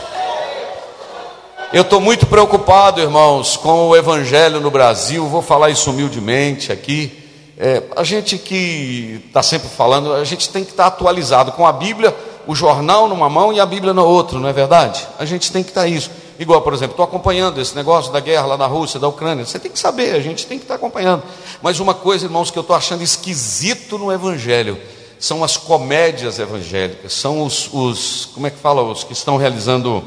[1.73, 5.27] Eu estou muito preocupado, irmãos, com o Evangelho no Brasil.
[5.27, 7.23] Vou falar isso humildemente aqui.
[7.57, 11.65] É, a gente que está sempre falando, a gente tem que estar tá atualizado com
[11.65, 15.07] a Bíblia, o jornal numa mão e a Bíblia na outra, não é verdade?
[15.17, 16.11] A gente tem que estar tá isso.
[16.37, 19.43] Igual, por exemplo, estou acompanhando esse negócio da guerra lá na Rússia, da Ucrânia.
[19.43, 21.23] Você tem que saber, a gente tem que estar tá acompanhando.
[21.61, 24.77] Mas uma coisa, irmãos, que eu estou achando esquisito no Evangelho
[25.17, 30.03] são as comédias evangélicas, são os, os como é que fala, os que estão realizando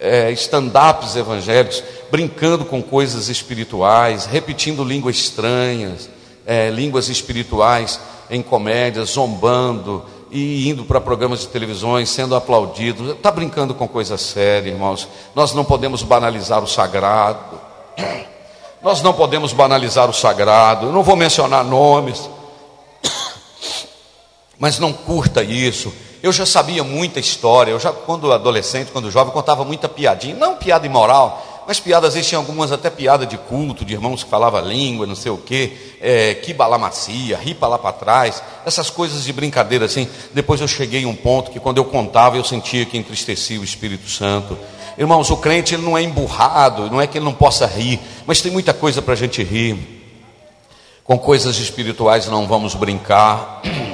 [0.00, 6.08] é, stand-ups evangélicos, brincando com coisas espirituais, repetindo línguas estranhas,
[6.46, 13.12] é, línguas espirituais em comédias, zombando e indo para programas de televisões, sendo aplaudido.
[13.12, 15.06] Está brincando com coisa séria, irmãos.
[15.34, 17.60] Nós não podemos banalizar o sagrado.
[18.82, 20.86] Nós não podemos banalizar o sagrado.
[20.86, 22.30] Eu não vou mencionar nomes,
[24.58, 25.92] mas não curta isso.
[26.22, 30.56] Eu já sabia muita história, eu já quando adolescente, quando jovem, contava muita piadinha, não
[30.56, 34.30] piada imoral, Mas piadas, às vezes tinha algumas até piada de culto, de irmãos que
[34.30, 39.24] falavam língua, não sei o quê, é, que balamacia, ripa lá para trás, essas coisas
[39.24, 40.08] de brincadeira assim.
[40.34, 43.64] Depois eu cheguei a um ponto que quando eu contava eu sentia que entristecia o
[43.64, 44.58] Espírito Santo.
[44.98, 48.40] Irmãos, o crente ele não é emburrado, não é que ele não possa rir, mas
[48.40, 49.78] tem muita coisa para a gente rir.
[51.04, 53.62] Com coisas espirituais não vamos brincar.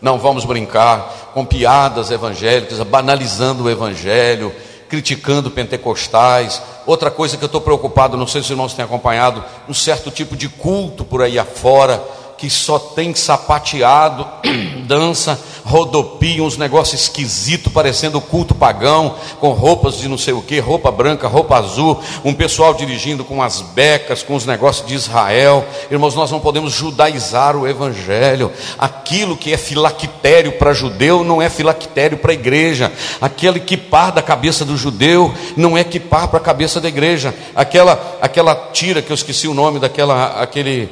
[0.00, 4.52] Não vamos brincar com piadas evangélicas, banalizando o evangelho,
[4.88, 6.62] criticando pentecostais.
[6.86, 10.10] Outra coisa que eu estou preocupado, não sei se os irmãos têm acompanhado, um certo
[10.10, 12.02] tipo de culto por aí afora,
[12.40, 14.26] que só tem sapateado,
[14.88, 20.58] dança, rodopia, uns negócios esquisitos, parecendo culto pagão, com roupas de não sei o que,
[20.58, 25.66] roupa branca, roupa azul, um pessoal dirigindo com as becas, com os negócios de Israel.
[25.90, 28.50] Irmãos, nós não podemos judaizar o evangelho.
[28.78, 32.90] Aquilo que é filactério para judeu não é filactério para a igreja.
[33.20, 36.88] Aquele que par da cabeça do judeu não é que par para a cabeça da
[36.88, 37.34] igreja.
[37.54, 40.88] Aquela aquela tira que eu esqueci o nome daquela aquele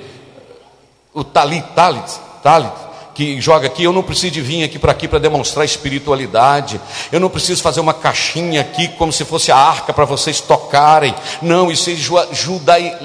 [1.18, 2.08] o talit, talit,
[2.42, 2.72] talit,
[3.12, 6.80] que joga aqui, eu não preciso de vir aqui para aqui para demonstrar espiritualidade.
[7.10, 11.12] Eu não preciso fazer uma caixinha aqui como se fosse a arca para vocês tocarem.
[11.42, 11.94] Não, isso é
[12.32, 12.96] judai,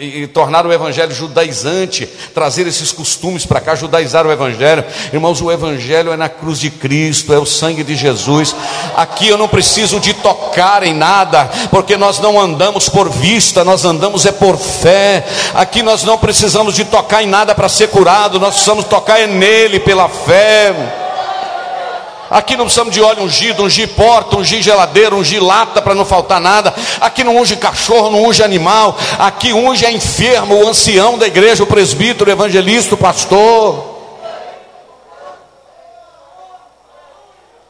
[0.00, 4.84] e, tornar o evangelho judaizante, trazer esses costumes para cá, judaizar o evangelho.
[5.12, 8.54] Irmãos, o evangelho é na cruz de Cristo, é o sangue de Jesus.
[8.96, 13.84] Aqui eu não preciso de tocar em nada, porque nós não andamos por vista, nós
[13.84, 15.26] andamos é por fé.
[15.54, 19.26] Aqui nós não precisamos de tocar em nada para ser curado, nós precisamos tocar é
[19.26, 21.07] nele pela fé.
[22.30, 26.40] Aqui não precisamos de óleo ungido, ungir porta, ungir geladeira, ungir lata para não faltar
[26.40, 26.74] nada.
[27.00, 28.96] Aqui não unge cachorro, não unge animal.
[29.18, 33.87] Aqui unge é enfermo, o ancião da igreja, o presbítero, o evangelista, o pastor.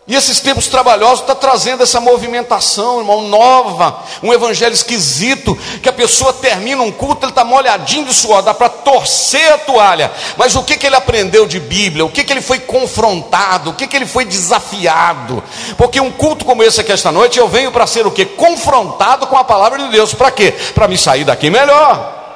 [0.09, 5.93] E esses tempos trabalhosos está trazendo essa movimentação, irmão, nova, um evangelho esquisito, que a
[5.93, 10.11] pessoa termina um culto, ele está molhadinho de suor, dá para torcer a toalha.
[10.39, 12.07] Mas o que, que ele aprendeu de Bíblia?
[12.07, 13.69] O que, que ele foi confrontado?
[13.69, 15.45] O que, que ele foi desafiado?
[15.77, 18.25] Porque um culto como esse aqui esta noite, eu venho para ser o que?
[18.25, 20.15] Confrontado com a palavra de Deus.
[20.15, 20.53] Para quê?
[20.75, 22.28] Para me sair daqui melhor.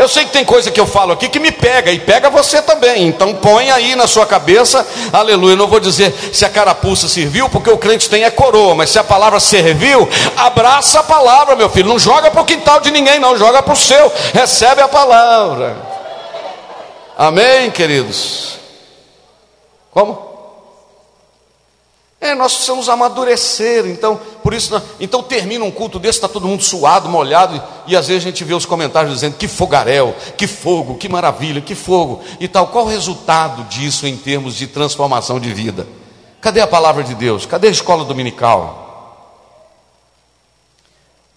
[0.00, 2.62] Eu sei que tem coisa que eu falo aqui que me pega, e pega você
[2.62, 3.06] também.
[3.06, 5.52] Então põe aí na sua cabeça, aleluia.
[5.52, 8.88] Eu não vou dizer se a carapuça serviu, porque o crente tem é coroa, mas
[8.88, 10.08] se a palavra serviu,
[10.38, 11.90] abraça a palavra, meu filho.
[11.90, 14.10] Não joga para o quintal de ninguém, não, joga para o seu.
[14.32, 15.76] Recebe a palavra.
[17.18, 18.58] Amém, queridos?
[19.90, 20.29] Como?
[22.20, 26.62] É, nós precisamos amadurecer, então, por isso, então termina um culto desse, está todo mundo
[26.62, 30.98] suado, molhado, e, às vezes a gente vê os comentários dizendo que fogaréu, que fogo,
[30.98, 32.66] que maravilha, que fogo e tal.
[32.66, 35.88] Qual o resultado disso em termos de transformação de vida?
[36.42, 37.46] Cadê a palavra de Deus?
[37.46, 38.90] Cadê a escola dominical?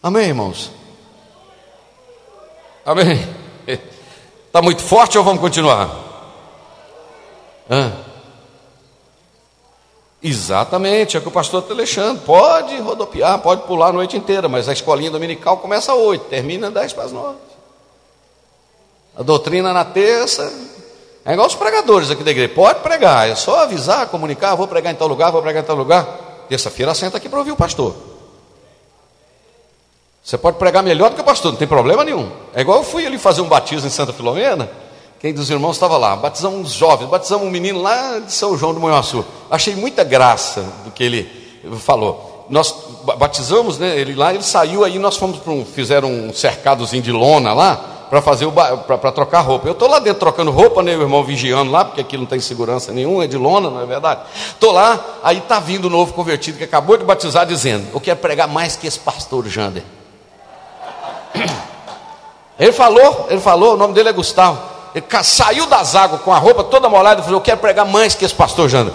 [0.02, 0.69] Amém, irmãos?
[2.86, 3.26] Amém?
[3.65, 5.89] Está muito forte ou vamos continuar?
[7.69, 8.12] Hã?
[10.24, 12.22] Exatamente, é o que o pastor está deixando.
[12.22, 16.68] Pode rodopiar, pode pular a noite inteira, mas a escolinha dominical começa às oito, termina
[16.68, 17.38] às dez para as nove.
[19.18, 20.72] A doutrina na terça.
[21.26, 22.54] É igual os pregadores aqui da igreja.
[22.54, 25.76] Pode pregar, é só avisar, comunicar, vou pregar em tal lugar, vou pregar em tal
[25.76, 26.06] lugar.
[26.48, 27.94] Terça-feira senta aqui para ouvir o pastor.
[30.24, 32.32] Você pode pregar melhor do que o pastor, não tem problema nenhum.
[32.54, 34.70] É igual eu fui ali fazer um batismo em Santa Filomena.
[35.24, 36.18] Quem dos irmãos estava lá?
[36.18, 39.24] Batizamos uns jovens, batizamos um menino lá de São João do Manhuaçu.
[39.50, 42.46] Achei muita graça do que ele falou.
[42.50, 42.76] Nós
[43.18, 47.14] batizamos, né, ele lá, ele saiu aí, nós fomos para um, fizeram um cercadozinho de
[47.14, 49.66] lona lá para fazer o para trocar roupa.
[49.66, 52.42] Eu estou lá dentro trocando roupa, né, o irmão vigiando lá, porque aqui não tem
[52.42, 54.24] segurança nenhuma, é de lona, não é verdade?
[54.50, 58.20] Estou lá, aí está vindo o novo convertido que acabou de batizar dizendo: "Eu quero
[58.20, 59.84] pregar mais que esse pastor Jander".
[62.60, 64.73] Ele falou, ele falou, o nome dele é Gustavo.
[64.93, 68.13] Ele saiu das águas com a roupa toda molhada e falou: Eu quero pregar mais
[68.13, 68.93] que esse pastor Janda.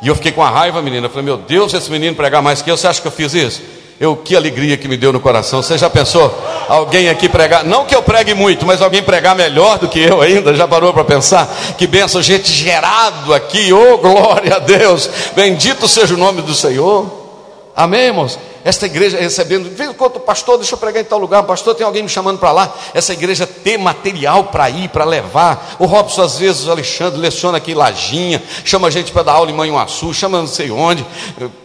[0.00, 1.06] E eu fiquei com a raiva, menina.
[1.06, 3.34] Eu falei: Meu Deus, esse menino pregar mais que eu, você acha que eu fiz
[3.34, 3.62] isso?
[4.00, 5.62] Eu, que alegria que me deu no coração.
[5.62, 6.34] Você já pensou?
[6.68, 10.22] Alguém aqui pregar, não que eu pregue muito, mas alguém pregar melhor do que eu
[10.22, 10.54] ainda?
[10.54, 11.46] Já parou para pensar?
[11.76, 17.04] Que benção, gente gerado aqui, oh glória a Deus, bendito seja o nome do Senhor.
[17.76, 18.38] Amém, irmãos?
[18.64, 22.02] Esta igreja recebendo, vem quanto pastor, deixa eu pregar em tal lugar, pastor, tem alguém
[22.02, 25.76] me chamando para lá, essa igreja ter material para ir, para levar.
[25.78, 29.32] O Robson, às vezes, o Alexandre leciona aqui em Lajinha, chama a gente para dar
[29.32, 31.04] aula em Manhuaçu, chama não sei onde.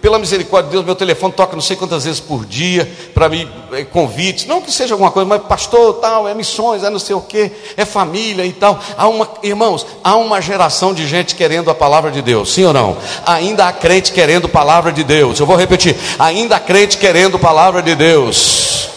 [0.02, 3.50] Pela misericórdia de Deus, meu telefone toca não sei quantas vezes por dia para me
[3.74, 7.16] eh, convites, não que seja alguma coisa, mas pastor, tal, é missões, é não sei
[7.16, 8.80] o que, é família e tal.
[8.98, 12.74] Há uma, irmãos, há uma geração de gente querendo a palavra de Deus, sim ou
[12.74, 12.98] não?
[13.26, 15.40] Ainda há crente querendo a palavra de Deus.
[15.40, 18.90] Eu vou repetir, ainda há crente querendo palavra de Deus.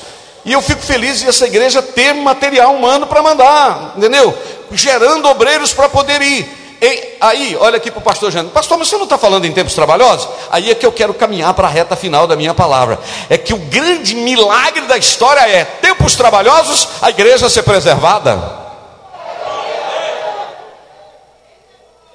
[0.45, 4.37] E eu fico feliz de essa igreja ter material humano para mandar, entendeu?
[4.73, 6.49] Gerando obreiros para poder ir.
[6.81, 9.53] E aí, olha aqui para o pastor Jânio, pastor, mas você não está falando em
[9.53, 10.29] tempos trabalhosos?
[10.51, 12.99] Aí é que eu quero caminhar para a reta final da minha palavra.
[13.29, 18.41] É que o grande milagre da história é tempos trabalhosos, a igreja ser preservada.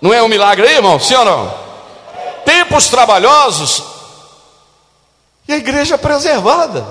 [0.01, 0.99] Não é um milagre aí, irmão?
[0.99, 1.53] Sim ou não?
[2.45, 3.92] Tempos trabalhosos
[5.47, 6.85] e a igreja preservada.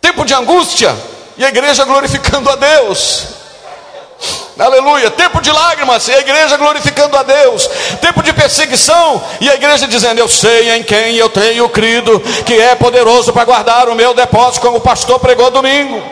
[0.00, 0.94] Tempo de angústia
[1.36, 3.26] e a igreja glorificando a Deus.
[4.58, 5.10] Aleluia.
[5.10, 7.68] Tempo de lágrimas e a igreja glorificando a Deus.
[8.00, 12.54] Tempo de perseguição e a igreja dizendo: Eu sei em quem eu tenho crido, que
[12.54, 16.02] é poderoso para guardar o meu depósito, como o pastor pregou domingo.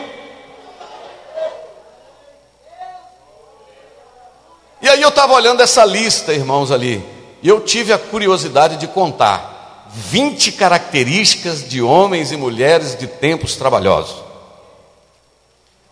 [4.81, 7.03] E aí eu estava olhando essa lista, irmãos, ali,
[7.41, 9.54] e eu tive a curiosidade de contar
[9.95, 14.23] 20 características de homens e mulheres de tempos trabalhosos.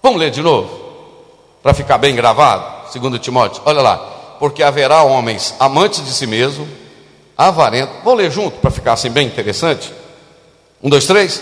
[0.01, 0.83] Vamos ler de novo?
[1.63, 3.97] para ficar bem gravado, segundo Timóteo, olha lá,
[4.37, 6.67] porque haverá homens amantes de si mesmo,
[7.37, 9.93] avarentos, vou ler junto para ficar assim bem interessante,
[10.83, 11.41] um, dois, três,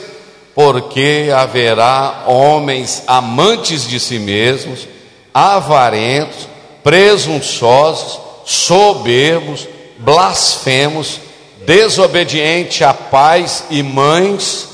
[0.53, 4.87] porque haverá homens amantes de si mesmos,
[5.33, 6.47] avarentos,
[6.83, 11.19] presunçosos, soberbos, blasfemos,
[11.65, 14.69] desobedientes a pais e mães,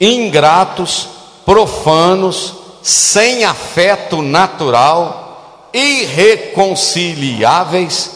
[0.00, 1.08] ingratos,
[1.44, 8.10] profanos, sem afeto natural, irreconciliáveis,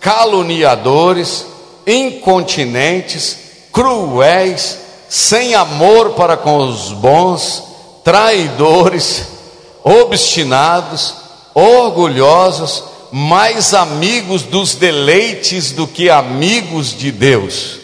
[0.00, 1.46] caluniadores,
[1.86, 3.38] incontinentes,
[3.72, 7.62] cruéis, sem amor para com os bons,
[8.04, 9.26] traidores,
[9.84, 11.14] obstinados,
[11.54, 17.78] orgulhosos, mais amigos dos deleites do que amigos de Deus,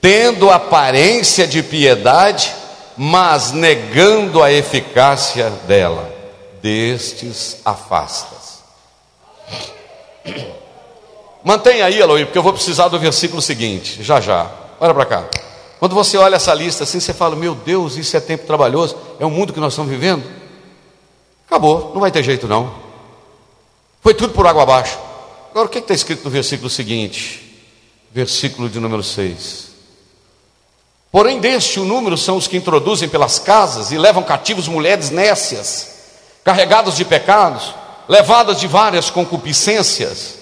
[0.00, 2.52] tendo aparência de piedade,
[2.96, 6.12] mas negando a eficácia dela,
[6.60, 8.58] destes afastas.
[11.44, 14.50] Mantenha aí, Eloy, porque eu vou precisar do versículo seguinte, já já.
[14.80, 15.24] Olha para cá.
[15.78, 19.24] Quando você olha essa lista assim, você fala: Meu Deus, isso é tempo trabalhoso, é
[19.24, 20.24] o mundo que nós estamos vivendo.
[21.46, 22.87] Acabou, não vai ter jeito não.
[24.08, 24.98] Foi tudo por água abaixo.
[25.50, 27.62] Agora, o que está escrito no versículo seguinte?
[28.10, 29.68] Versículo de número 6.
[31.12, 35.90] Porém, deste o número são os que introduzem pelas casas e levam cativos mulheres nécias,
[36.42, 37.74] carregadas de pecados,
[38.08, 40.36] levadas de várias concupiscências,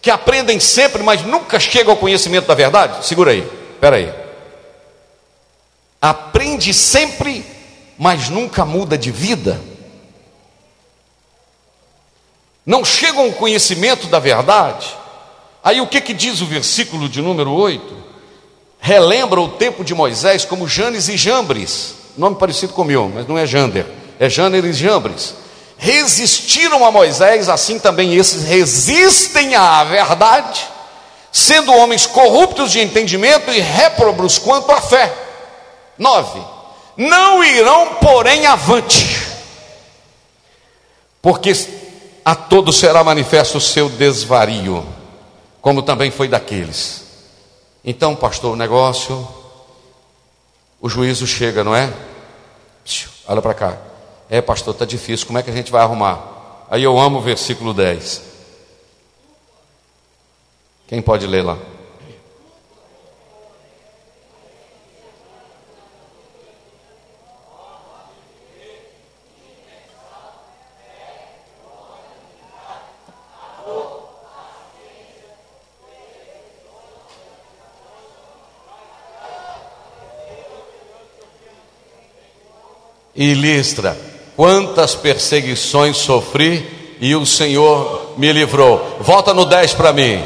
[0.00, 3.04] que aprendem sempre, mas nunca chegam ao conhecimento da verdade.
[3.04, 3.40] Segura aí,
[3.74, 4.14] espera aí.
[6.00, 7.44] Aprende sempre,
[7.98, 9.60] mas nunca muda de vida.
[12.68, 14.96] Não chegam ao conhecimento da verdade.
[15.64, 17.98] Aí o que, que diz o versículo de número 8?
[18.80, 23.26] relembra o tempo de Moisés como Janes e Jambres, nome parecido com o meu, mas
[23.26, 23.86] não é Jander,
[24.18, 25.34] é Janes e Jambres.
[25.76, 30.66] Resistiram a Moisés, assim também esses resistem à verdade,
[31.30, 35.12] sendo homens corruptos de entendimento e réprobos quanto à fé.
[35.96, 36.40] 9.
[36.96, 39.06] Não irão, porém, avante,
[41.22, 41.54] porque
[42.28, 44.84] a todos será manifesto o seu desvario,
[45.60, 47.08] como também foi daqueles
[47.90, 49.26] então, pastor, o negócio,
[50.78, 51.90] o juízo chega, não é?
[53.26, 53.78] Olha para cá.
[54.28, 56.66] É, pastor, está difícil, como é que a gente vai arrumar?
[56.70, 58.22] Aí eu amo o versículo 10.
[60.86, 61.56] Quem pode ler lá?
[83.18, 83.98] E Listra,
[84.36, 88.96] quantas perseguições sofri e o Senhor me livrou.
[89.00, 90.22] Volta no 10 para mim.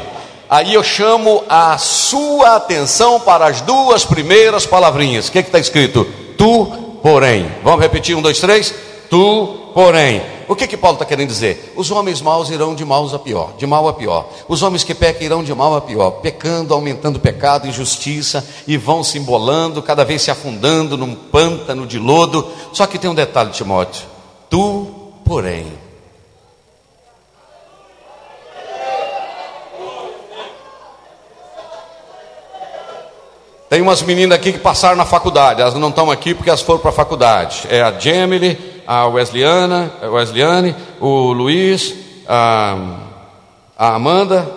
[0.47, 5.27] Aí eu chamo a sua atenção para as duas primeiras palavrinhas.
[5.27, 6.05] O que é está escrito?
[6.37, 6.65] Tu,
[7.01, 7.51] porém.
[7.63, 8.15] Vamos repetir?
[8.15, 8.75] Um, dois, três.
[9.13, 10.23] Tu, porém.
[10.47, 11.71] O que, que Paulo está querendo dizer?
[11.75, 14.27] Os homens maus irão de maus a pior, de mal a pior.
[14.47, 19.03] Os homens que pecam irão de mal a pior, pecando, aumentando pecado, injustiça, e vão
[19.03, 22.47] se embolando, cada vez se afundando num pântano de lodo.
[22.73, 24.03] Só que tem um detalhe, Timóteo:
[24.49, 24.87] tu,
[25.23, 25.67] porém,
[33.69, 36.79] Tem umas meninas aqui que passaram na faculdade, elas não estão aqui porque elas foram
[36.79, 37.67] para a faculdade.
[37.71, 41.95] É a Jamily, a Wesleyana, Wesleyane, o Luiz,
[42.27, 42.99] a,
[43.77, 44.51] a Amanda,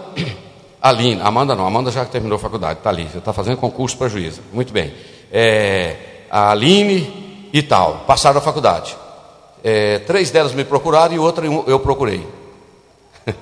[0.81, 1.24] a Lina.
[1.24, 4.41] Amanda não, Amanda já terminou a faculdade, está ali, já está fazendo concurso para juíza.
[4.53, 4.93] Muito bem.
[5.33, 5.97] é,
[6.31, 8.05] a Aline e tal.
[8.07, 8.97] Passaram a faculdade.
[9.62, 12.27] É, três delas me procuraram e outra eu procurei.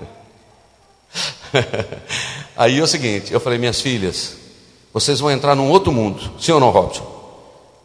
[2.57, 4.37] Aí é o seguinte, eu falei, minhas filhas,
[4.93, 7.13] vocês vão entrar num outro mundo, sim ou não, Robson?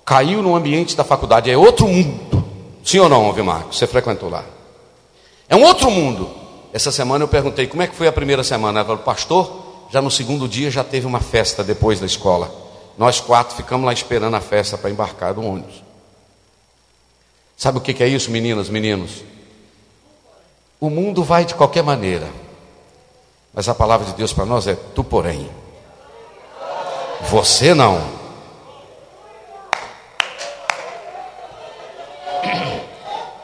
[0.05, 2.38] Caiu no ambiente da faculdade, é outro mundo.
[2.83, 3.77] Sim ou não, Marcos?
[3.77, 4.43] Você frequentou lá.
[5.47, 6.29] É um outro mundo.
[6.71, 8.79] Essa semana eu perguntei como é que foi a primeira semana.
[8.79, 12.53] Ela falou, pastor, já no segundo dia já teve uma festa depois da escola.
[12.97, 15.83] Nós quatro ficamos lá esperando a festa para embarcar do ônibus.
[17.57, 19.23] Sabe o que é isso, meninas, meninos?
[20.79, 22.29] O mundo vai de qualquer maneira,
[23.53, 25.49] mas a palavra de Deus para nós é: tu, porém,
[27.29, 28.18] você não.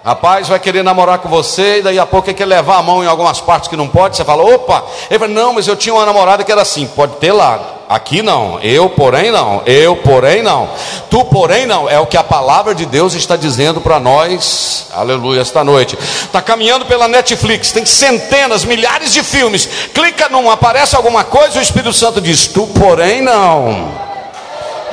[0.06, 3.08] Rapaz, vai querer namorar com você, e daí a pouco quer levar a mão em
[3.08, 4.16] algumas partes que não pode.
[4.16, 7.16] Você fala, opa, ele fala, não, mas eu tinha uma namorada que era assim, pode
[7.16, 7.60] ter lá.
[7.90, 10.70] Aqui não, eu porém não, eu porém não,
[11.10, 15.42] tu porém não, é o que a palavra de Deus está dizendo para nós, aleluia,
[15.42, 15.98] esta noite.
[15.98, 21.62] Está caminhando pela Netflix, tem centenas, milhares de filmes, clica num, aparece alguma coisa, o
[21.62, 24.05] Espírito Santo diz, tu porém não.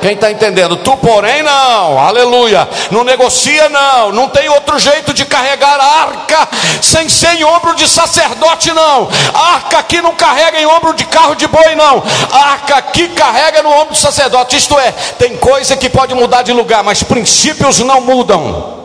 [0.03, 0.75] Quem está entendendo?
[0.75, 2.67] Tu, porém, não, aleluia.
[2.91, 4.11] Não negocia, não.
[4.11, 6.49] Não tem outro jeito de carregar a arca
[6.81, 9.07] sem ser em ombro de sacerdote, não.
[9.33, 12.03] Arca aqui não carrega em ombro de carro de boi, não.
[12.33, 14.57] Arca aqui carrega no ombro do sacerdote.
[14.57, 18.83] Isto é, tem coisa que pode mudar de lugar, mas princípios não mudam.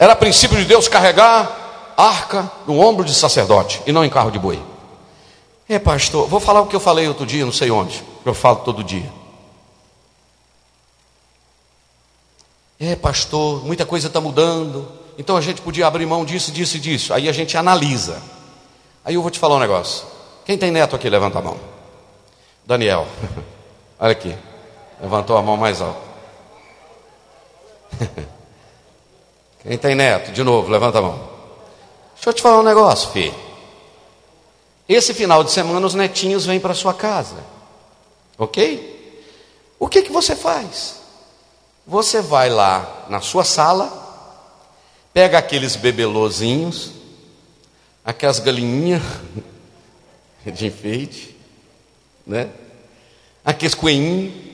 [0.00, 1.48] Era princípio de Deus carregar
[1.96, 4.60] arca no ombro de sacerdote e não em carro de boi.
[5.68, 8.58] É, pastor, vou falar o que eu falei outro dia, não sei onde, eu falo
[8.58, 9.12] todo dia.
[12.78, 14.86] É, pastor, muita coisa está mudando,
[15.18, 17.12] então a gente podia abrir mão disso, disso e disso.
[17.12, 18.22] Aí a gente analisa.
[19.04, 20.06] Aí eu vou te falar um negócio.
[20.44, 21.58] Quem tem neto aqui, levanta a mão.
[22.64, 23.06] Daniel,
[23.98, 24.36] olha aqui,
[25.00, 26.00] levantou a mão mais alto.
[29.66, 31.18] Quem tem neto, de novo, levanta a mão.
[32.14, 33.45] Deixa eu te falar um negócio, filho.
[34.88, 37.44] Esse final de semana os netinhos vêm para sua casa.
[38.38, 38.94] Ok?
[39.78, 40.96] O que, que você faz?
[41.86, 43.92] Você vai lá na sua sala,
[45.12, 46.92] pega aqueles bebelozinhos,
[48.04, 49.02] aquelas galinhinhas
[50.46, 51.36] de enfeite,
[52.26, 52.50] né?
[53.44, 54.46] Aqueles coelhinhos.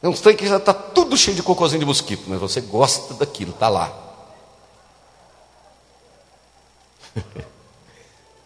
[0.00, 3.50] Não sei que já está tudo cheio de cocôzinho de mosquito, mas você gosta daquilo,
[3.50, 3.92] está lá.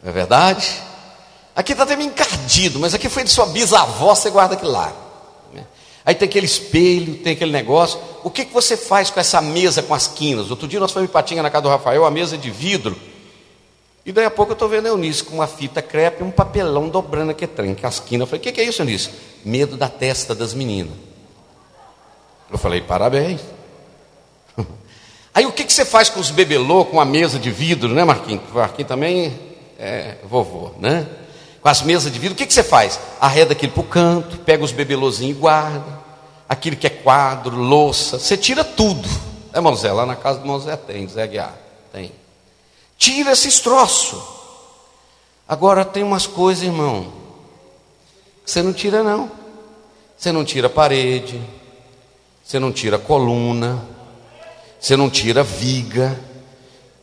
[0.02, 0.82] Não é verdade?
[1.54, 4.92] Aqui está até meio encardido, mas aqui foi de sua bisavó, você guarda aquilo lá.
[5.52, 5.64] Né?
[6.04, 8.00] Aí tem aquele espelho, tem aquele negócio.
[8.24, 10.50] O que, que você faz com essa mesa com as quinas?
[10.50, 12.96] Outro dia nós fomos em Patinga na casa do Rafael, a mesa de vidro.
[14.04, 16.30] E daí a pouco eu estou vendo a Eunice com uma fita crepe e um
[16.30, 18.22] papelão dobrando aqui trem, que as quinas.
[18.22, 19.10] Eu falei, o que, que é isso, Eunice?
[19.44, 20.94] Medo da testa das meninas.
[22.50, 23.40] Eu falei, parabéns.
[25.32, 28.02] Aí o que, que você faz com os bebelô, com a mesa de vidro, né,
[28.02, 28.42] Marquinhos?
[28.52, 29.51] Marquinhos também
[29.82, 31.08] é, vovô, né?
[31.60, 33.00] Com as mesas de vidro, o que, que você faz?
[33.20, 36.00] Arreda aquilo para o canto, pega os bebelozinhos e guarda.
[36.48, 39.08] Aquilo que é quadro, louça, você tira tudo.
[39.52, 41.54] É, irmão Zé, lá na casa do irmão Zé tem, Zé Guiar,
[41.92, 42.12] tem.
[42.96, 44.22] Tira esses troços.
[45.48, 47.12] Agora tem umas coisas, irmão,
[48.44, 49.30] que você não tira não.
[50.16, 51.42] Você não tira parede,
[52.44, 53.82] você não tira coluna,
[54.78, 56.16] você não tira viga,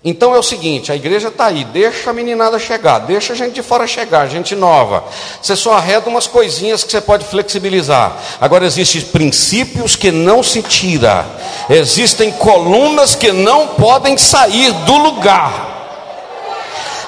[0.04, 3.54] então é o seguinte: a igreja está aí, deixa a meninada chegar, deixa a gente
[3.56, 5.04] de fora chegar, gente nova.
[5.41, 8.16] Você só arreda umas coisinhas que você pode flexibilizar.
[8.39, 11.26] Agora existem princípios que não se tira,
[11.70, 15.78] existem colunas que não podem sair do lugar.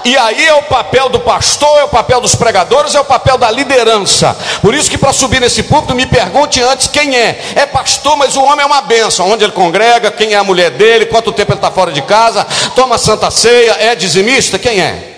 [0.04, 3.38] E aí é o papel do pastor, é o papel dos pregadores, é o papel
[3.38, 4.36] da liderança.
[4.62, 7.40] Por isso que para subir nesse púlpito, me pergunte antes quem é.
[7.56, 9.30] É pastor, mas o homem é uma benção.
[9.30, 12.46] Onde ele congrega, quem é a mulher dele, quanto tempo ele está fora de casa,
[12.76, 15.12] toma santa ceia, é dizimista, quem é?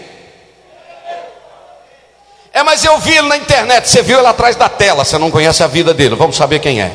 [2.53, 5.31] É, mas eu vi ele na internet, você viu ele atrás da tela, você não
[5.31, 6.91] conhece a vida dele, vamos saber quem é.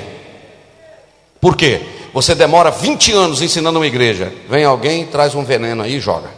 [1.41, 1.83] Por quê?
[2.15, 6.38] Você demora 20 anos ensinando uma igreja, vem alguém, traz um veneno aí e joga.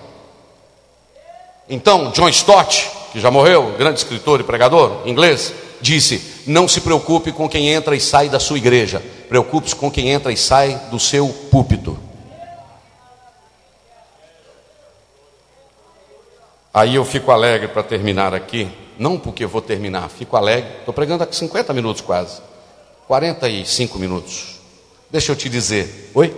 [1.72, 7.30] Então, John Stott, que já morreu, grande escritor e pregador inglês, disse: Não se preocupe
[7.30, 10.98] com quem entra e sai da sua igreja, preocupe-se com quem entra e sai do
[10.98, 11.96] seu púlpito.
[16.74, 18.68] Aí eu fico alegre para terminar aqui,
[18.98, 22.42] não porque vou terminar, fico alegre, estou pregando há 50 minutos quase,
[23.06, 24.58] 45 minutos.
[25.08, 26.36] Deixa eu te dizer, oi?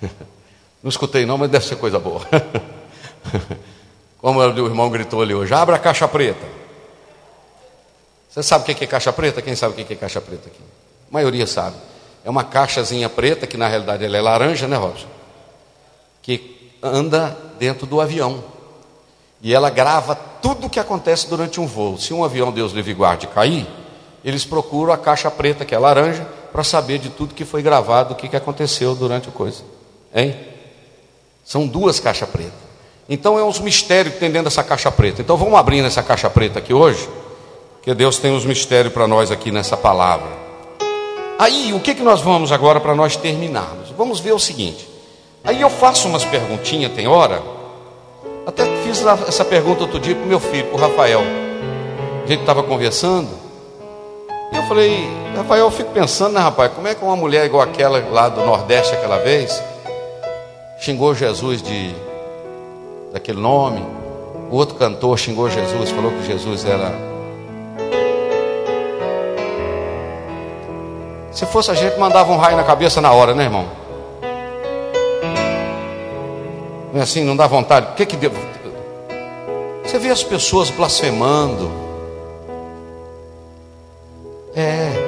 [0.88, 2.22] Não escutei não, mas deve ser coisa boa.
[4.22, 6.46] Como o irmão gritou ali hoje, abra a caixa preta.
[8.26, 9.42] Você sabe o que é caixa preta?
[9.42, 10.62] Quem sabe o que é caixa preta aqui?
[11.10, 11.76] A maioria sabe.
[12.24, 15.08] É uma caixazinha preta, que na realidade ela é laranja, né, Robson?
[16.22, 18.42] Que anda dentro do avião.
[19.42, 21.98] E ela grava tudo o que acontece durante um voo.
[21.98, 23.66] Se um avião, Deus livre guarde, cair,
[24.24, 28.14] eles procuram a caixa preta, que é laranja, para saber de tudo que foi gravado,
[28.14, 29.62] o que, aconteceu durante a coisa.
[30.14, 30.56] Hein?
[31.48, 32.52] São duas caixas pretas.
[33.08, 35.22] Então é uns mistérios que tem dentro dessa caixa preta.
[35.22, 37.08] Então vamos abrir nessa caixa preta aqui hoje,
[37.80, 40.28] que Deus tem uns mistérios para nós aqui nessa palavra.
[41.38, 43.88] Aí, o que, que nós vamos agora para nós terminarmos?
[43.96, 44.86] Vamos ver o seguinte.
[45.42, 47.40] Aí eu faço umas perguntinhas, tem hora.
[48.46, 51.22] Até fiz essa pergunta outro dia para meu filho, para o Rafael.
[52.24, 53.30] A gente estava conversando.
[54.52, 57.62] E eu falei, Rafael, eu fico pensando, né, rapaz, como é que uma mulher igual
[57.62, 59.62] aquela lá do Nordeste aquela vez
[60.78, 61.94] xingou Jesus de
[63.12, 63.84] daquele nome.
[64.50, 66.92] O outro cantor xingou Jesus, falou que Jesus era.
[71.32, 73.66] Se fosse a gente, mandava um raio na cabeça na hora, né, irmão?
[76.92, 77.92] Não é assim, não dá vontade.
[77.92, 78.16] O que que?
[79.84, 81.70] Você vê as pessoas blasfemando.
[84.56, 85.07] É.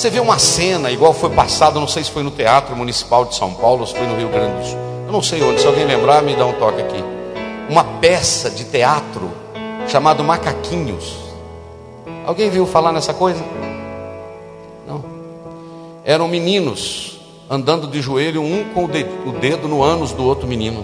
[0.00, 3.34] Você vê uma cena, igual foi passada, não sei se foi no Teatro Municipal de
[3.34, 4.78] São Paulo, ou se foi no Rio Grande do Sul.
[5.04, 7.04] Eu não sei onde, se alguém lembrar, me dá um toque aqui.
[7.68, 9.30] Uma peça de teatro
[9.86, 11.16] chamado Macaquinhos.
[12.24, 13.44] Alguém viu falar nessa coisa?
[14.86, 15.04] Não.
[16.02, 17.20] Eram meninos
[17.50, 20.82] andando de joelho, um com o dedo no ânus do outro menino.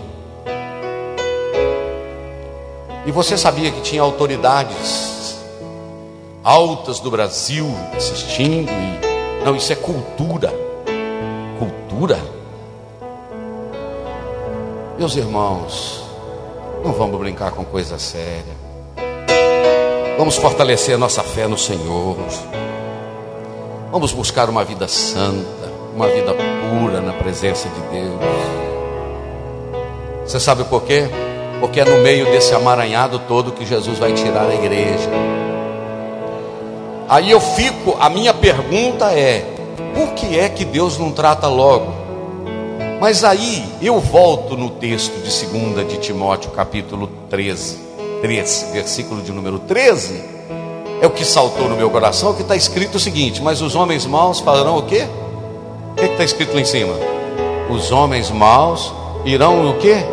[3.06, 5.38] E você sabia que tinha autoridades
[6.44, 9.05] altas do Brasil assistindo e
[9.46, 10.52] não, isso é cultura.
[11.56, 12.18] Cultura?
[14.98, 16.02] Meus irmãos,
[16.82, 18.56] não vamos brincar com coisa séria.
[20.18, 22.16] Vamos fortalecer a nossa fé no Senhor.
[23.92, 28.20] Vamos buscar uma vida santa, uma vida pura na presença de Deus.
[30.24, 31.04] Você sabe por quê?
[31.60, 35.45] Porque é no meio desse amaranhado todo que Jesus vai tirar a igreja.
[37.08, 39.44] Aí eu fico, a minha pergunta é:
[39.94, 41.92] por que é que Deus não trata logo?
[43.00, 47.78] Mas aí eu volto no texto de 2 de Timóteo, capítulo 13,
[48.22, 50.36] 13, versículo de número 13.
[51.00, 54.04] É o que saltou no meu coração, que está escrito o seguinte: Mas os homens
[54.06, 55.06] maus farão o quê?
[55.92, 56.94] O que está escrito lá em cima?
[57.70, 58.92] Os homens maus
[59.24, 60.04] irão o quê?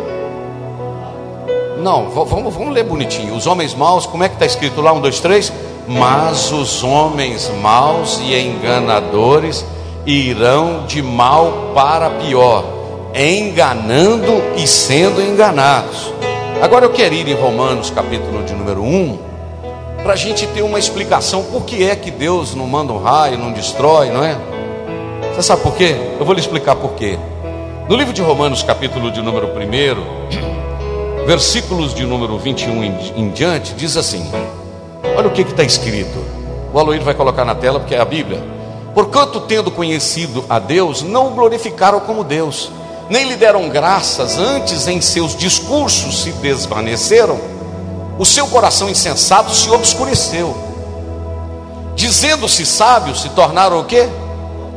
[1.82, 3.34] Não, vamos, vamos ler bonitinho.
[3.34, 4.92] Os homens maus, como é que está escrito lá?
[4.92, 5.52] Um, dois, três.
[5.86, 9.64] Mas os homens maus e enganadores
[10.06, 12.74] irão de mal para pior
[13.14, 16.12] enganando e sendo enganados.
[16.60, 19.18] Agora eu quero ir em Romanos, capítulo de número 1,
[20.02, 23.38] para a gente ter uma explicação por que é que Deus não manda um raio,
[23.38, 24.36] não destrói, não é?
[25.32, 25.94] Você sabe por quê?
[26.18, 27.18] Eu vou lhe explicar por quê.
[27.88, 29.52] No livro de Romanos, capítulo de número 1,
[31.26, 34.28] versículos de número 21 em, em diante, diz assim:
[35.16, 36.24] Olha o que está escrito.
[36.72, 38.42] O Aloído vai colocar na tela porque é a Bíblia.
[38.94, 42.70] Porquanto, tendo conhecido a Deus, não o glorificaram como Deus
[43.08, 47.38] nem lhe deram graças, antes em seus discursos se desvaneceram,
[48.18, 50.56] o seu coração insensato se obscureceu.
[51.94, 54.08] Dizendo-se sábios, se tornaram o quê?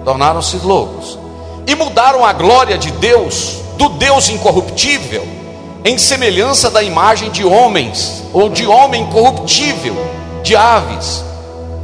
[0.04, 1.18] Tornaram-se loucos.
[1.66, 5.26] E mudaram a glória de Deus, do Deus incorruptível,
[5.84, 9.96] em semelhança da imagem de homens, ou de homem corruptível,
[10.44, 11.24] de aves,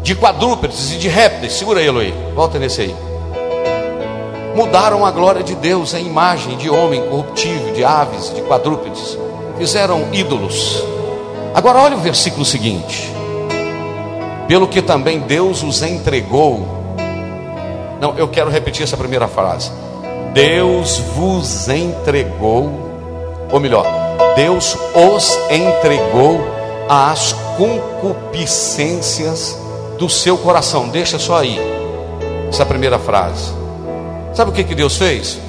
[0.02, 1.54] de quadrúpedes e de répteis.
[1.54, 2.14] Segura aí, Eloy.
[2.36, 2.96] Volta nesse aí
[4.56, 9.18] mudaram a glória de Deus em imagem de homem corruptível, de aves, de quadrúpedes,
[9.58, 10.84] fizeram ídolos.
[11.54, 13.12] Agora olha o versículo seguinte:
[14.48, 16.84] pelo que também Deus os entregou.
[18.00, 19.72] Não, eu quero repetir essa primeira frase.
[20.34, 22.70] Deus vos entregou,
[23.52, 23.86] ou melhor,
[24.36, 26.53] Deus os entregou
[26.90, 29.58] às concupiscências
[29.98, 30.90] do seu coração.
[30.90, 31.60] Deixa só aí
[32.50, 33.54] essa primeira frase.
[34.34, 35.40] Sabe o que, que Deus fez?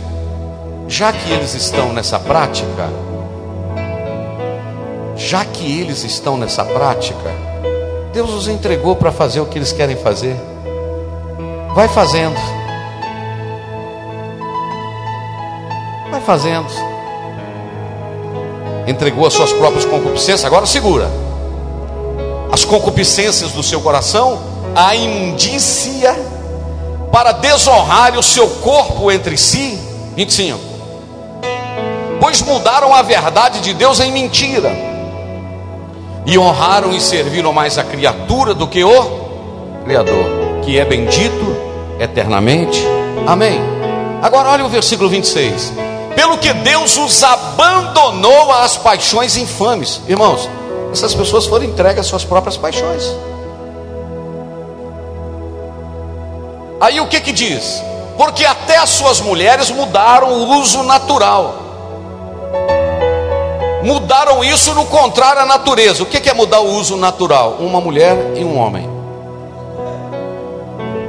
[0.86, 2.88] Já que eles estão nessa prática,
[5.16, 7.30] já que eles estão nessa prática,
[8.12, 10.36] Deus os entregou para fazer o que eles querem fazer.
[11.74, 12.36] Vai fazendo.
[16.10, 16.68] Vai fazendo.
[18.86, 21.23] Entregou as suas próprias concupiscências, agora segura.
[22.64, 24.40] As concupiscências do seu coração,
[24.74, 26.18] a imundícia
[27.12, 29.78] para desonrar o seu corpo entre si.
[30.16, 30.58] 25.
[32.18, 34.72] pois mudaram a verdade de Deus em mentira,
[36.24, 39.24] e honraram e serviram mais a criatura do que o
[39.84, 40.24] Criador,
[40.64, 41.56] que é bendito
[42.00, 42.82] eternamente.
[43.26, 43.60] Amém.
[44.22, 45.70] Agora olha o versículo 26.
[46.16, 50.00] Pelo que Deus os abandonou às paixões infames.
[50.08, 50.48] Irmãos,
[50.94, 53.12] essas pessoas foram entregues às suas próprias paixões.
[56.80, 57.82] Aí o que que diz?
[58.16, 61.56] Porque até as suas mulheres mudaram o uso natural.
[63.82, 66.04] Mudaram isso no contrário à natureza.
[66.04, 67.56] O que é mudar o uso natural?
[67.58, 68.88] Uma mulher e um homem.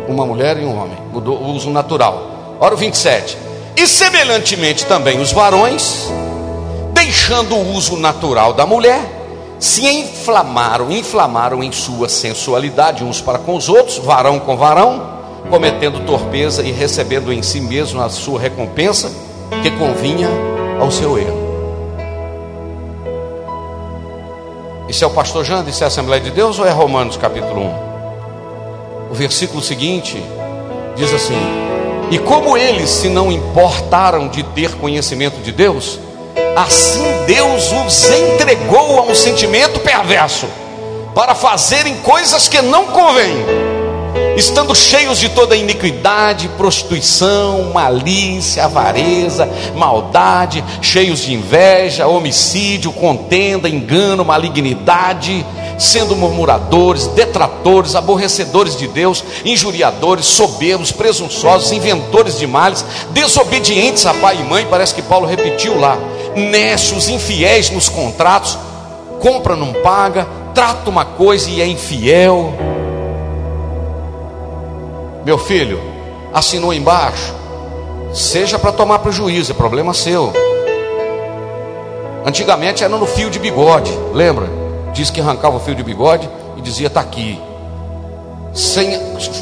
[0.07, 0.97] Uma mulher e um homem.
[1.13, 2.57] Mudou o uso natural.
[2.59, 3.37] Ora o 27.
[3.77, 6.09] E semelhantemente também os varões,
[6.91, 9.14] deixando o uso natural da mulher,
[9.59, 15.15] se inflamaram, inflamaram em sua sensualidade uns para com os outros, varão com varão,
[15.49, 19.11] cometendo torpeza e recebendo em si mesmo a sua recompensa
[19.61, 20.27] que convinha
[20.79, 21.45] ao seu erro.
[24.87, 27.61] Isso é o pastor Jando, isso é a Assembleia de Deus ou é Romanos capítulo
[27.61, 29.11] 1?
[29.11, 30.21] O versículo seguinte
[30.95, 31.37] diz assim:
[32.11, 35.99] E como eles se não importaram de ter conhecimento de Deus,
[36.55, 40.47] assim Deus os entregou a um sentimento perverso,
[41.13, 43.45] para fazerem coisas que não convêm
[44.35, 54.25] estando cheios de toda iniquidade, prostituição, malícia, avareza, maldade, cheios de inveja, homicídio, contenda, engano,
[54.25, 55.45] malignidade,
[55.77, 64.37] sendo murmuradores, detratores, aborrecedores de Deus, injuriadores, soberbos, presunçosos, inventores de males, desobedientes a pai
[64.39, 65.97] e mãe, parece que Paulo repetiu lá,
[66.35, 68.57] nécios, infiéis nos contratos,
[69.19, 72.53] compra não paga, trata uma coisa e é infiel
[75.25, 75.81] meu filho,
[76.31, 77.33] assinou embaixo,
[78.13, 80.31] seja para tomar prejuízo, é problema seu.
[82.23, 84.47] Antigamente era no fio de bigode, lembra?
[84.93, 87.41] Diz que arrancava o fio de bigode e dizia: está aqui.
[88.53, 88.97] Sem,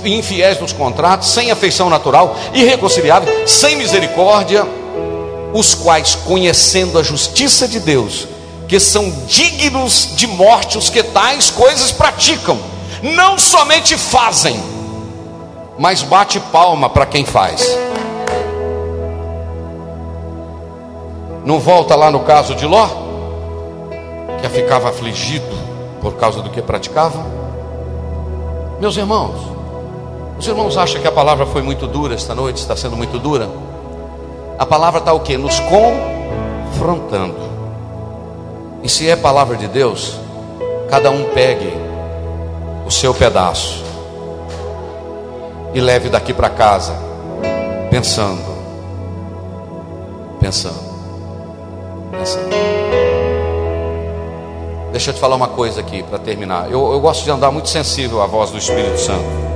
[0.06, 4.66] infiéis nos contratos, sem afeição natural, irreconciliável, sem misericórdia,
[5.54, 8.28] os quais, conhecendo a justiça de Deus,
[8.68, 12.58] que são dignos de morte os que tais coisas praticam,
[13.02, 14.62] não somente fazem,
[15.78, 17.78] mas bate palma para quem faz.
[21.46, 22.88] Não volta lá no caso de Ló,
[24.42, 25.46] que ficava afligido
[26.02, 27.26] por causa do que praticava?
[28.80, 29.36] Meus irmãos,
[30.38, 33.50] os irmãos acham que a palavra foi muito dura esta noite, está sendo muito dura?
[34.58, 35.38] A palavra está o que?
[35.38, 37.36] Nos confrontando.
[38.84, 40.20] E se é palavra de Deus,
[40.90, 41.74] cada um pegue
[42.86, 43.84] o seu pedaço
[45.74, 46.94] e leve daqui para casa,
[47.90, 48.44] pensando,
[50.40, 50.94] pensando,
[52.12, 52.54] pensando.
[54.92, 56.70] Deixa eu te falar uma coisa aqui para terminar.
[56.70, 59.53] Eu, eu gosto de andar muito sensível à voz do Espírito Santo.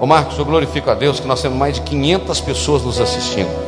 [0.00, 3.66] Ô Marcos, eu glorifico a Deus que nós temos mais de 500 pessoas nos assistindo.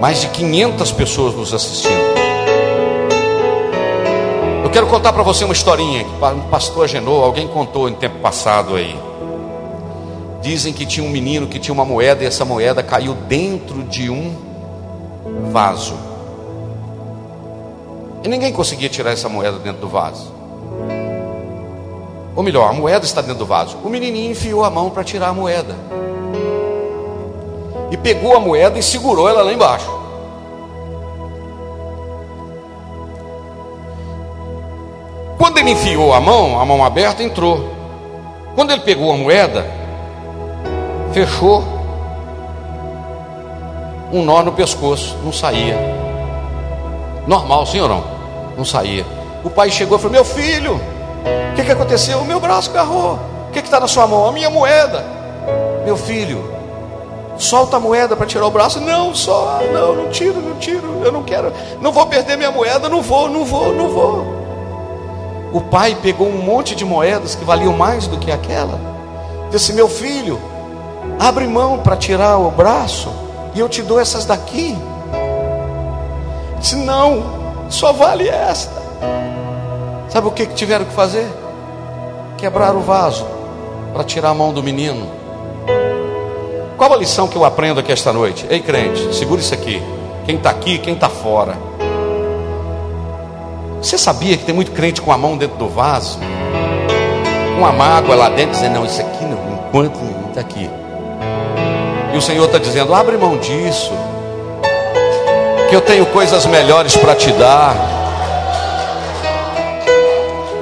[0.00, 2.24] Mais de 500 pessoas nos assistindo
[4.74, 8.74] quero contar para você uma historinha que o pastor Agenor, alguém contou em tempo passado
[8.74, 8.98] aí.
[10.42, 14.10] Dizem que tinha um menino que tinha uma moeda e essa moeda caiu dentro de
[14.10, 14.34] um
[15.52, 15.94] vaso.
[18.24, 20.33] E ninguém conseguia tirar essa moeda dentro do vaso.
[22.36, 23.78] Ou melhor, a moeda está dentro do vaso.
[23.84, 25.76] O menininho enfiou a mão para tirar a moeda.
[27.90, 29.88] E pegou a moeda e segurou ela lá embaixo.
[35.38, 37.70] Quando ele enfiou a mão, a mão aberta, entrou.
[38.54, 39.66] Quando ele pegou a moeda,
[41.12, 41.62] fechou
[44.12, 45.76] um nó no pescoço, não saía.
[47.26, 48.04] Normal, senhorão,
[48.56, 49.04] não saía.
[49.44, 50.80] O pai chegou e falou: Meu filho,
[51.52, 52.18] o que, que aconteceu?
[52.18, 53.18] O meu braço agarrou.
[53.48, 54.28] O que está na sua mão?
[54.28, 55.04] A minha moeda.
[55.84, 56.52] Meu filho,
[57.36, 58.80] solta a moeda para tirar o braço.
[58.80, 61.02] Não, só, não, não tiro, não tiro.
[61.04, 64.44] Eu não quero, não vou perder minha moeda, não vou, não vou, não vou
[65.54, 68.76] o pai pegou um monte de moedas que valiam mais do que aquela.
[69.52, 70.40] Disse: Meu filho,
[71.16, 73.08] abre mão para tirar o braço
[73.54, 74.76] e eu te dou essas daqui.
[76.58, 77.22] Disse: Não,
[77.70, 78.82] só vale esta.
[80.14, 81.26] Sabe o que, que tiveram que fazer?
[82.38, 83.26] Quebrar o vaso
[83.92, 85.10] para tirar a mão do menino.
[86.78, 88.46] Qual a lição que eu aprendo aqui esta noite?
[88.48, 89.82] Ei, crente, segura isso aqui.
[90.24, 91.56] Quem está aqui, quem está fora.
[93.82, 96.20] Você sabia que tem muito crente com a mão dentro do vaso?
[97.58, 99.98] Com a mágoa lá dentro, dizendo, não, isso aqui não, enquanto
[100.28, 100.70] está aqui.
[102.12, 103.90] E o Senhor está dizendo, abre mão disso.
[105.58, 108.03] porque eu tenho coisas melhores para te dar.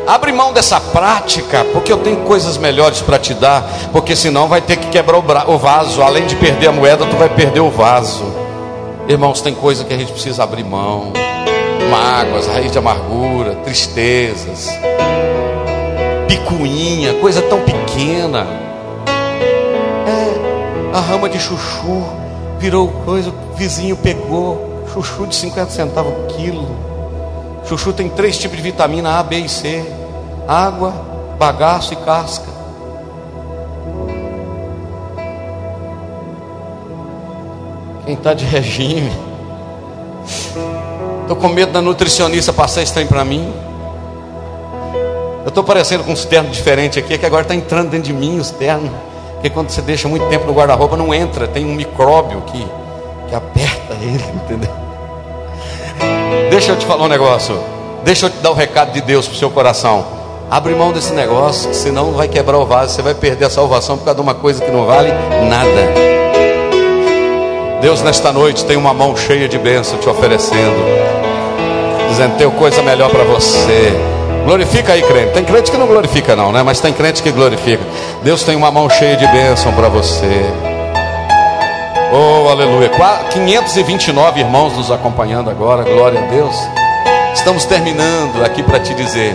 [0.07, 4.61] Abre mão dessa prática, porque eu tenho coisas melhores para te dar, porque senão vai
[4.61, 6.03] ter que quebrar o, vaso.
[6.03, 8.24] Além de perder a moeda, tu vai perder o vaso.
[9.09, 11.12] Irmãos, tem coisa que a gente precisa abrir mão:
[11.88, 14.68] mágoas, raiz de amargura, tristezas,
[16.26, 18.46] picuinha, coisa tão pequena.
[20.07, 22.05] É, a rama de chuchu
[22.59, 26.91] virou coisa, o vizinho pegou, chuchu de 50 centavos o quilo.
[27.72, 29.82] Chuchu tem três tipos de vitamina A, B e C:
[30.46, 30.92] água,
[31.38, 32.52] bagaço e casca.
[38.04, 39.10] Quem está de regime,
[41.22, 43.50] estou com medo da nutricionista passar esse trem para mim.
[45.42, 48.38] Eu estou parecendo com um terno diferente aqui, que agora está entrando dentro de mim
[48.38, 48.90] os ternos.
[49.32, 52.66] Porque quando você deixa muito tempo no guarda-roupa, não entra, tem um micróbio que,
[53.28, 54.81] que aperta ele, entendeu?
[56.50, 57.58] Deixa eu te falar um negócio.
[58.04, 60.04] Deixa eu te dar o um recado de Deus para o seu coração.
[60.50, 64.04] Abre mão desse negócio, senão vai quebrar o vaso, você vai perder a salvação por
[64.04, 65.10] causa de uma coisa que não vale
[65.48, 66.12] nada.
[67.80, 70.76] Deus, nesta noite, tem uma mão cheia de bênção te oferecendo,
[72.10, 73.92] dizendo: tem coisa melhor para você.
[74.44, 75.32] Glorifica aí, crente.
[75.32, 76.62] Tem crente que não glorifica, não, né?
[76.62, 77.82] Mas tem crente que glorifica.
[78.22, 80.71] Deus tem uma mão cheia de bênção para você.
[82.14, 82.90] Oh, aleluia.
[83.32, 85.82] 529 irmãos nos acompanhando agora.
[85.82, 86.54] Glória a Deus.
[87.32, 89.34] Estamos terminando aqui para te dizer.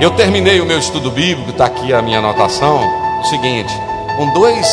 [0.00, 2.78] Eu terminei o meu estudo bíblico, está aqui a minha anotação.
[3.20, 3.74] O seguinte,
[4.16, 4.64] com dois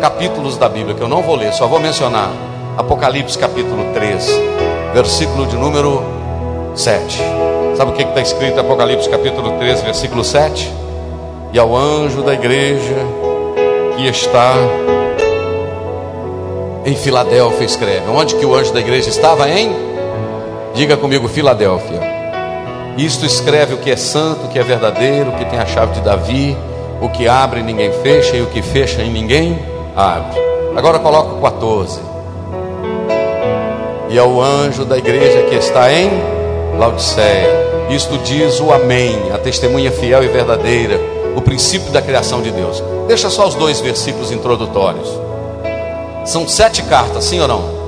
[0.00, 2.30] capítulos da Bíblia que eu não vou ler, só vou mencionar.
[2.78, 4.26] Apocalipse capítulo 3,
[4.94, 6.02] versículo de número
[6.74, 7.18] 7.
[7.76, 10.72] Sabe o que está escrito em Apocalipse capítulo 13, versículo 7?
[11.52, 12.96] E ao anjo da igreja
[13.98, 14.54] que está
[16.84, 18.08] em Filadélfia, escreve.
[18.10, 19.48] Onde que o anjo da igreja estava?
[19.48, 19.74] Em?
[20.74, 22.00] Diga comigo, Filadélfia.
[22.96, 25.94] Isto escreve o que é santo, o que é verdadeiro, o que tem a chave
[25.94, 26.56] de Davi,
[27.00, 29.58] o que abre ninguém fecha e o que fecha em ninguém
[29.96, 30.38] abre.
[30.76, 32.00] Agora coloca o 14.
[34.08, 36.10] E ao anjo da igreja que está em
[36.78, 41.00] Laodiceia isto diz o Amém, a testemunha fiel e verdadeira,
[41.34, 42.80] o princípio da criação de Deus.
[43.08, 45.08] Deixa só os dois versículos introdutórios.
[46.24, 47.80] São sete cartas, sim ou não?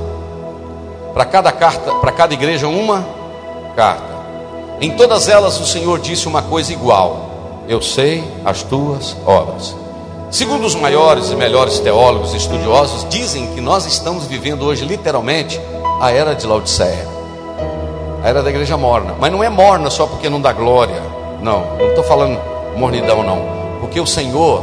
[1.13, 3.05] Para cada carta, para cada igreja, uma
[3.77, 4.13] carta.
[4.81, 9.77] Em todas elas o Senhor disse uma coisa igual: Eu sei as tuas obras.
[10.31, 15.61] Segundo os maiores e melhores teólogos e estudiosos, dizem que nós estamos vivendo hoje literalmente
[16.01, 17.13] a era de Laodiceia
[18.23, 19.15] a era da igreja morna.
[19.19, 21.03] Mas não é morna só porque não dá glória.
[21.43, 22.41] Não, não estou falando
[22.77, 23.81] mornidão, não.
[23.81, 24.63] Porque o Senhor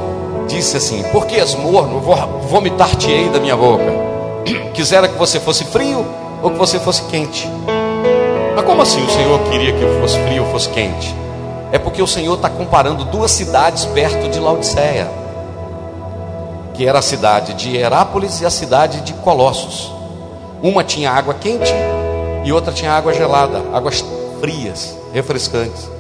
[0.50, 2.02] disse assim: Por que és morno?
[2.50, 3.86] Vomitar-te-ei da minha boca.
[4.74, 6.06] Quisera que você fosse frio
[6.42, 7.48] ou que você fosse quente.
[8.56, 11.16] Mas como assim o Senhor queria que eu fosse frio ou fosse quente?
[11.72, 15.08] É porque o Senhor está comparando duas cidades perto de Laodiceia,
[16.74, 19.94] que era a cidade de Herápolis e a cidade de Colossos.
[20.64, 21.74] Uma tinha água quente
[22.44, 24.04] e outra tinha água gelada, águas
[24.42, 25.99] frias, refrescantes.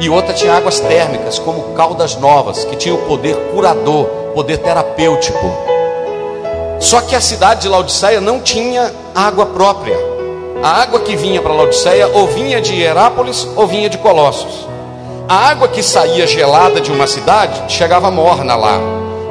[0.00, 5.50] E outra tinha águas térmicas, como caldas novas, que tinham poder curador, poder terapêutico.
[6.78, 9.96] Só que a cidade de Laodiceia não tinha água própria.
[10.62, 14.68] A água que vinha para Laodiceia ou vinha de Herápolis ou vinha de Colossos.
[15.28, 18.78] A água que saía gelada de uma cidade chegava morna lá.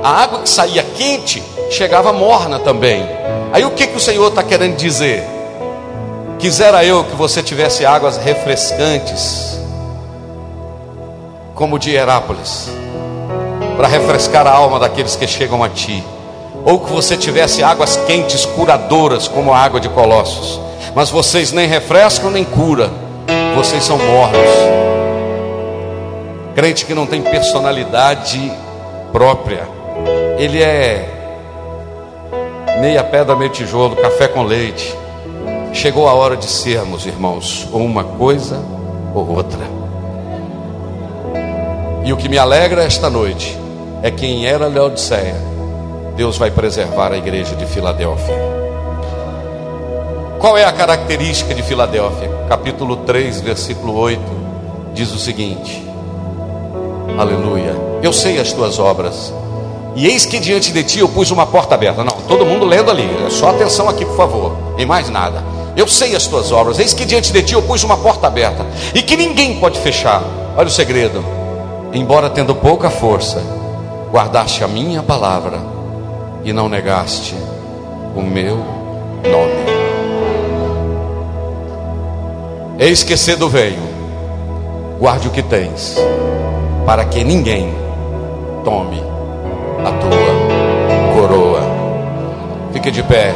[0.03, 3.07] A água que saía quente chegava morna também.
[3.53, 5.23] Aí o que, que o Senhor está querendo dizer?
[6.37, 9.54] Quisera eu que você tivesse águas refrescantes,
[11.55, 12.69] como de Herápolis,
[13.77, 16.03] para refrescar a alma daqueles que chegam a ti,
[16.65, 20.59] ou que você tivesse águas quentes, curadoras, como a água de Colossos,
[20.93, 22.89] mas vocês nem refrescam nem curam,
[23.55, 24.49] vocês são mornos.
[26.53, 28.51] Crente que não tem personalidade
[29.13, 29.67] própria,
[30.37, 31.09] ele é
[32.81, 34.93] meia pedra, meio tijolo, café com leite.
[35.73, 38.61] Chegou a hora de sermos, irmãos, ou uma coisa
[39.13, 39.74] ou outra.
[42.05, 43.57] E o que me alegra esta noite
[44.03, 45.35] é que em era Laodiceia,
[46.15, 48.35] Deus vai preservar a igreja de Filadélfia.
[50.37, 52.29] Qual é a característica de Filadélfia?
[52.47, 54.21] Capítulo 3, versículo 8,
[54.93, 55.83] diz o seguinte:
[57.17, 57.73] Aleluia.
[58.03, 59.33] Eu sei as tuas obras.
[59.95, 62.03] E eis que diante de ti eu pus uma porta aberta.
[62.03, 63.09] Não, todo mundo lendo ali.
[63.25, 64.55] É só atenção aqui, por favor.
[64.77, 65.43] Em mais nada.
[65.75, 66.77] Eu sei as tuas obras.
[66.77, 70.21] Eis que diante de ti eu pus uma porta aberta e que ninguém pode fechar.
[70.55, 71.44] Olha o segredo.
[71.95, 73.41] Embora tendo pouca força,
[74.11, 75.59] guardaste a minha palavra
[76.43, 77.33] e não negaste
[78.13, 79.65] o meu nome.
[82.77, 83.79] Eis que cedo veio,
[84.99, 85.95] guarde o que tens,
[86.85, 87.73] para que ninguém
[88.65, 89.01] tome
[89.79, 91.61] a tua coroa.
[92.73, 93.33] Fique de pé.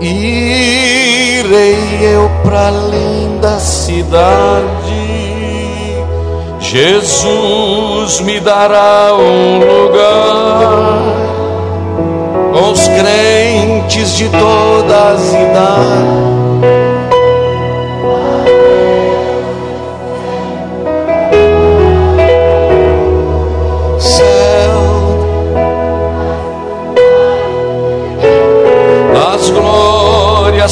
[1.48, 5.08] Irei eu para linda cidade
[6.60, 10.98] Jesus me dará um lugar
[12.52, 16.37] com os crentes de todas as idades.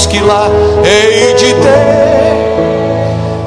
[0.05, 0.49] Que lá
[0.85, 2.37] hei de ter.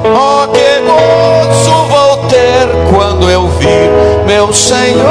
[0.04, 3.90] Oh, que gozo vou ter quando eu vir
[4.26, 5.04] meu Senhor,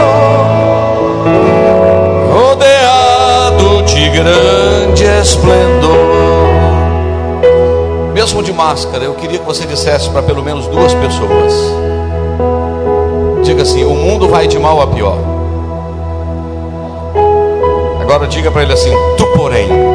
[2.33, 6.19] rodeado de grande esplendor.
[8.13, 11.53] Mesmo de máscara, eu queria que você dissesse para pelo menos duas pessoas.
[13.43, 15.17] Diga assim: o mundo vai de mal a pior.
[18.01, 19.88] Agora diga para ele assim: tu porém.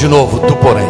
[0.00, 0.88] De novo, tu porém.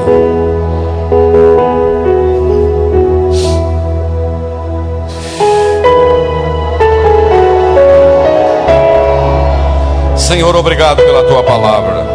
[10.17, 12.07] Senhor, obrigado pela tua palavra.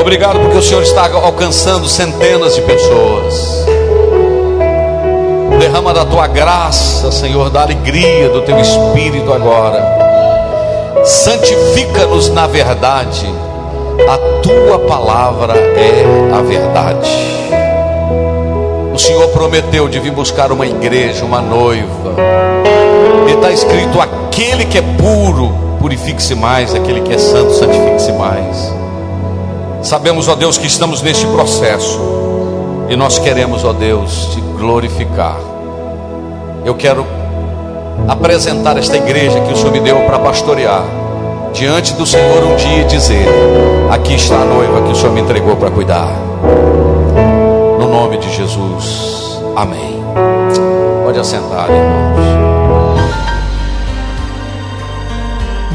[0.00, 3.66] Obrigado porque o Senhor está alcançando centenas de pessoas.
[5.58, 9.84] Derrama da tua graça, Senhor, da alegria do teu espírito agora.
[11.04, 13.41] Santifica-nos na verdade
[14.08, 17.10] a tua palavra é a verdade.
[18.92, 22.14] O Senhor prometeu de vir buscar uma igreja, uma noiva.
[23.28, 28.72] E está escrito: aquele que é puro, purifique-se mais, aquele que é santo, santifique-se mais.
[29.82, 31.98] Sabemos, ó Deus, que estamos neste processo.
[32.88, 35.36] E nós queremos, ó Deus, te glorificar.
[36.64, 37.06] Eu quero
[38.06, 41.01] apresentar esta igreja que o Senhor me deu para pastorear
[41.52, 43.26] diante do Senhor um dia e dizer:
[43.90, 46.08] Aqui está a noiva que o Senhor me entregou para cuidar.
[47.78, 49.40] No nome de Jesus.
[49.54, 50.02] Amém.
[51.04, 52.22] Pode assentar, irmãos.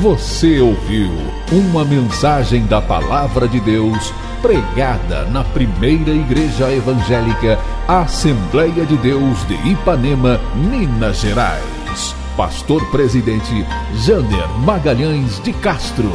[0.01, 1.11] Você ouviu
[1.51, 7.57] uma mensagem da palavra de Deus pregada na primeira igreja evangélica
[7.87, 11.76] Assembleia de Deus de Ipanema, Minas Gerais
[12.37, 13.65] pastor presidente
[14.05, 16.11] Jander Magalhães de Castro.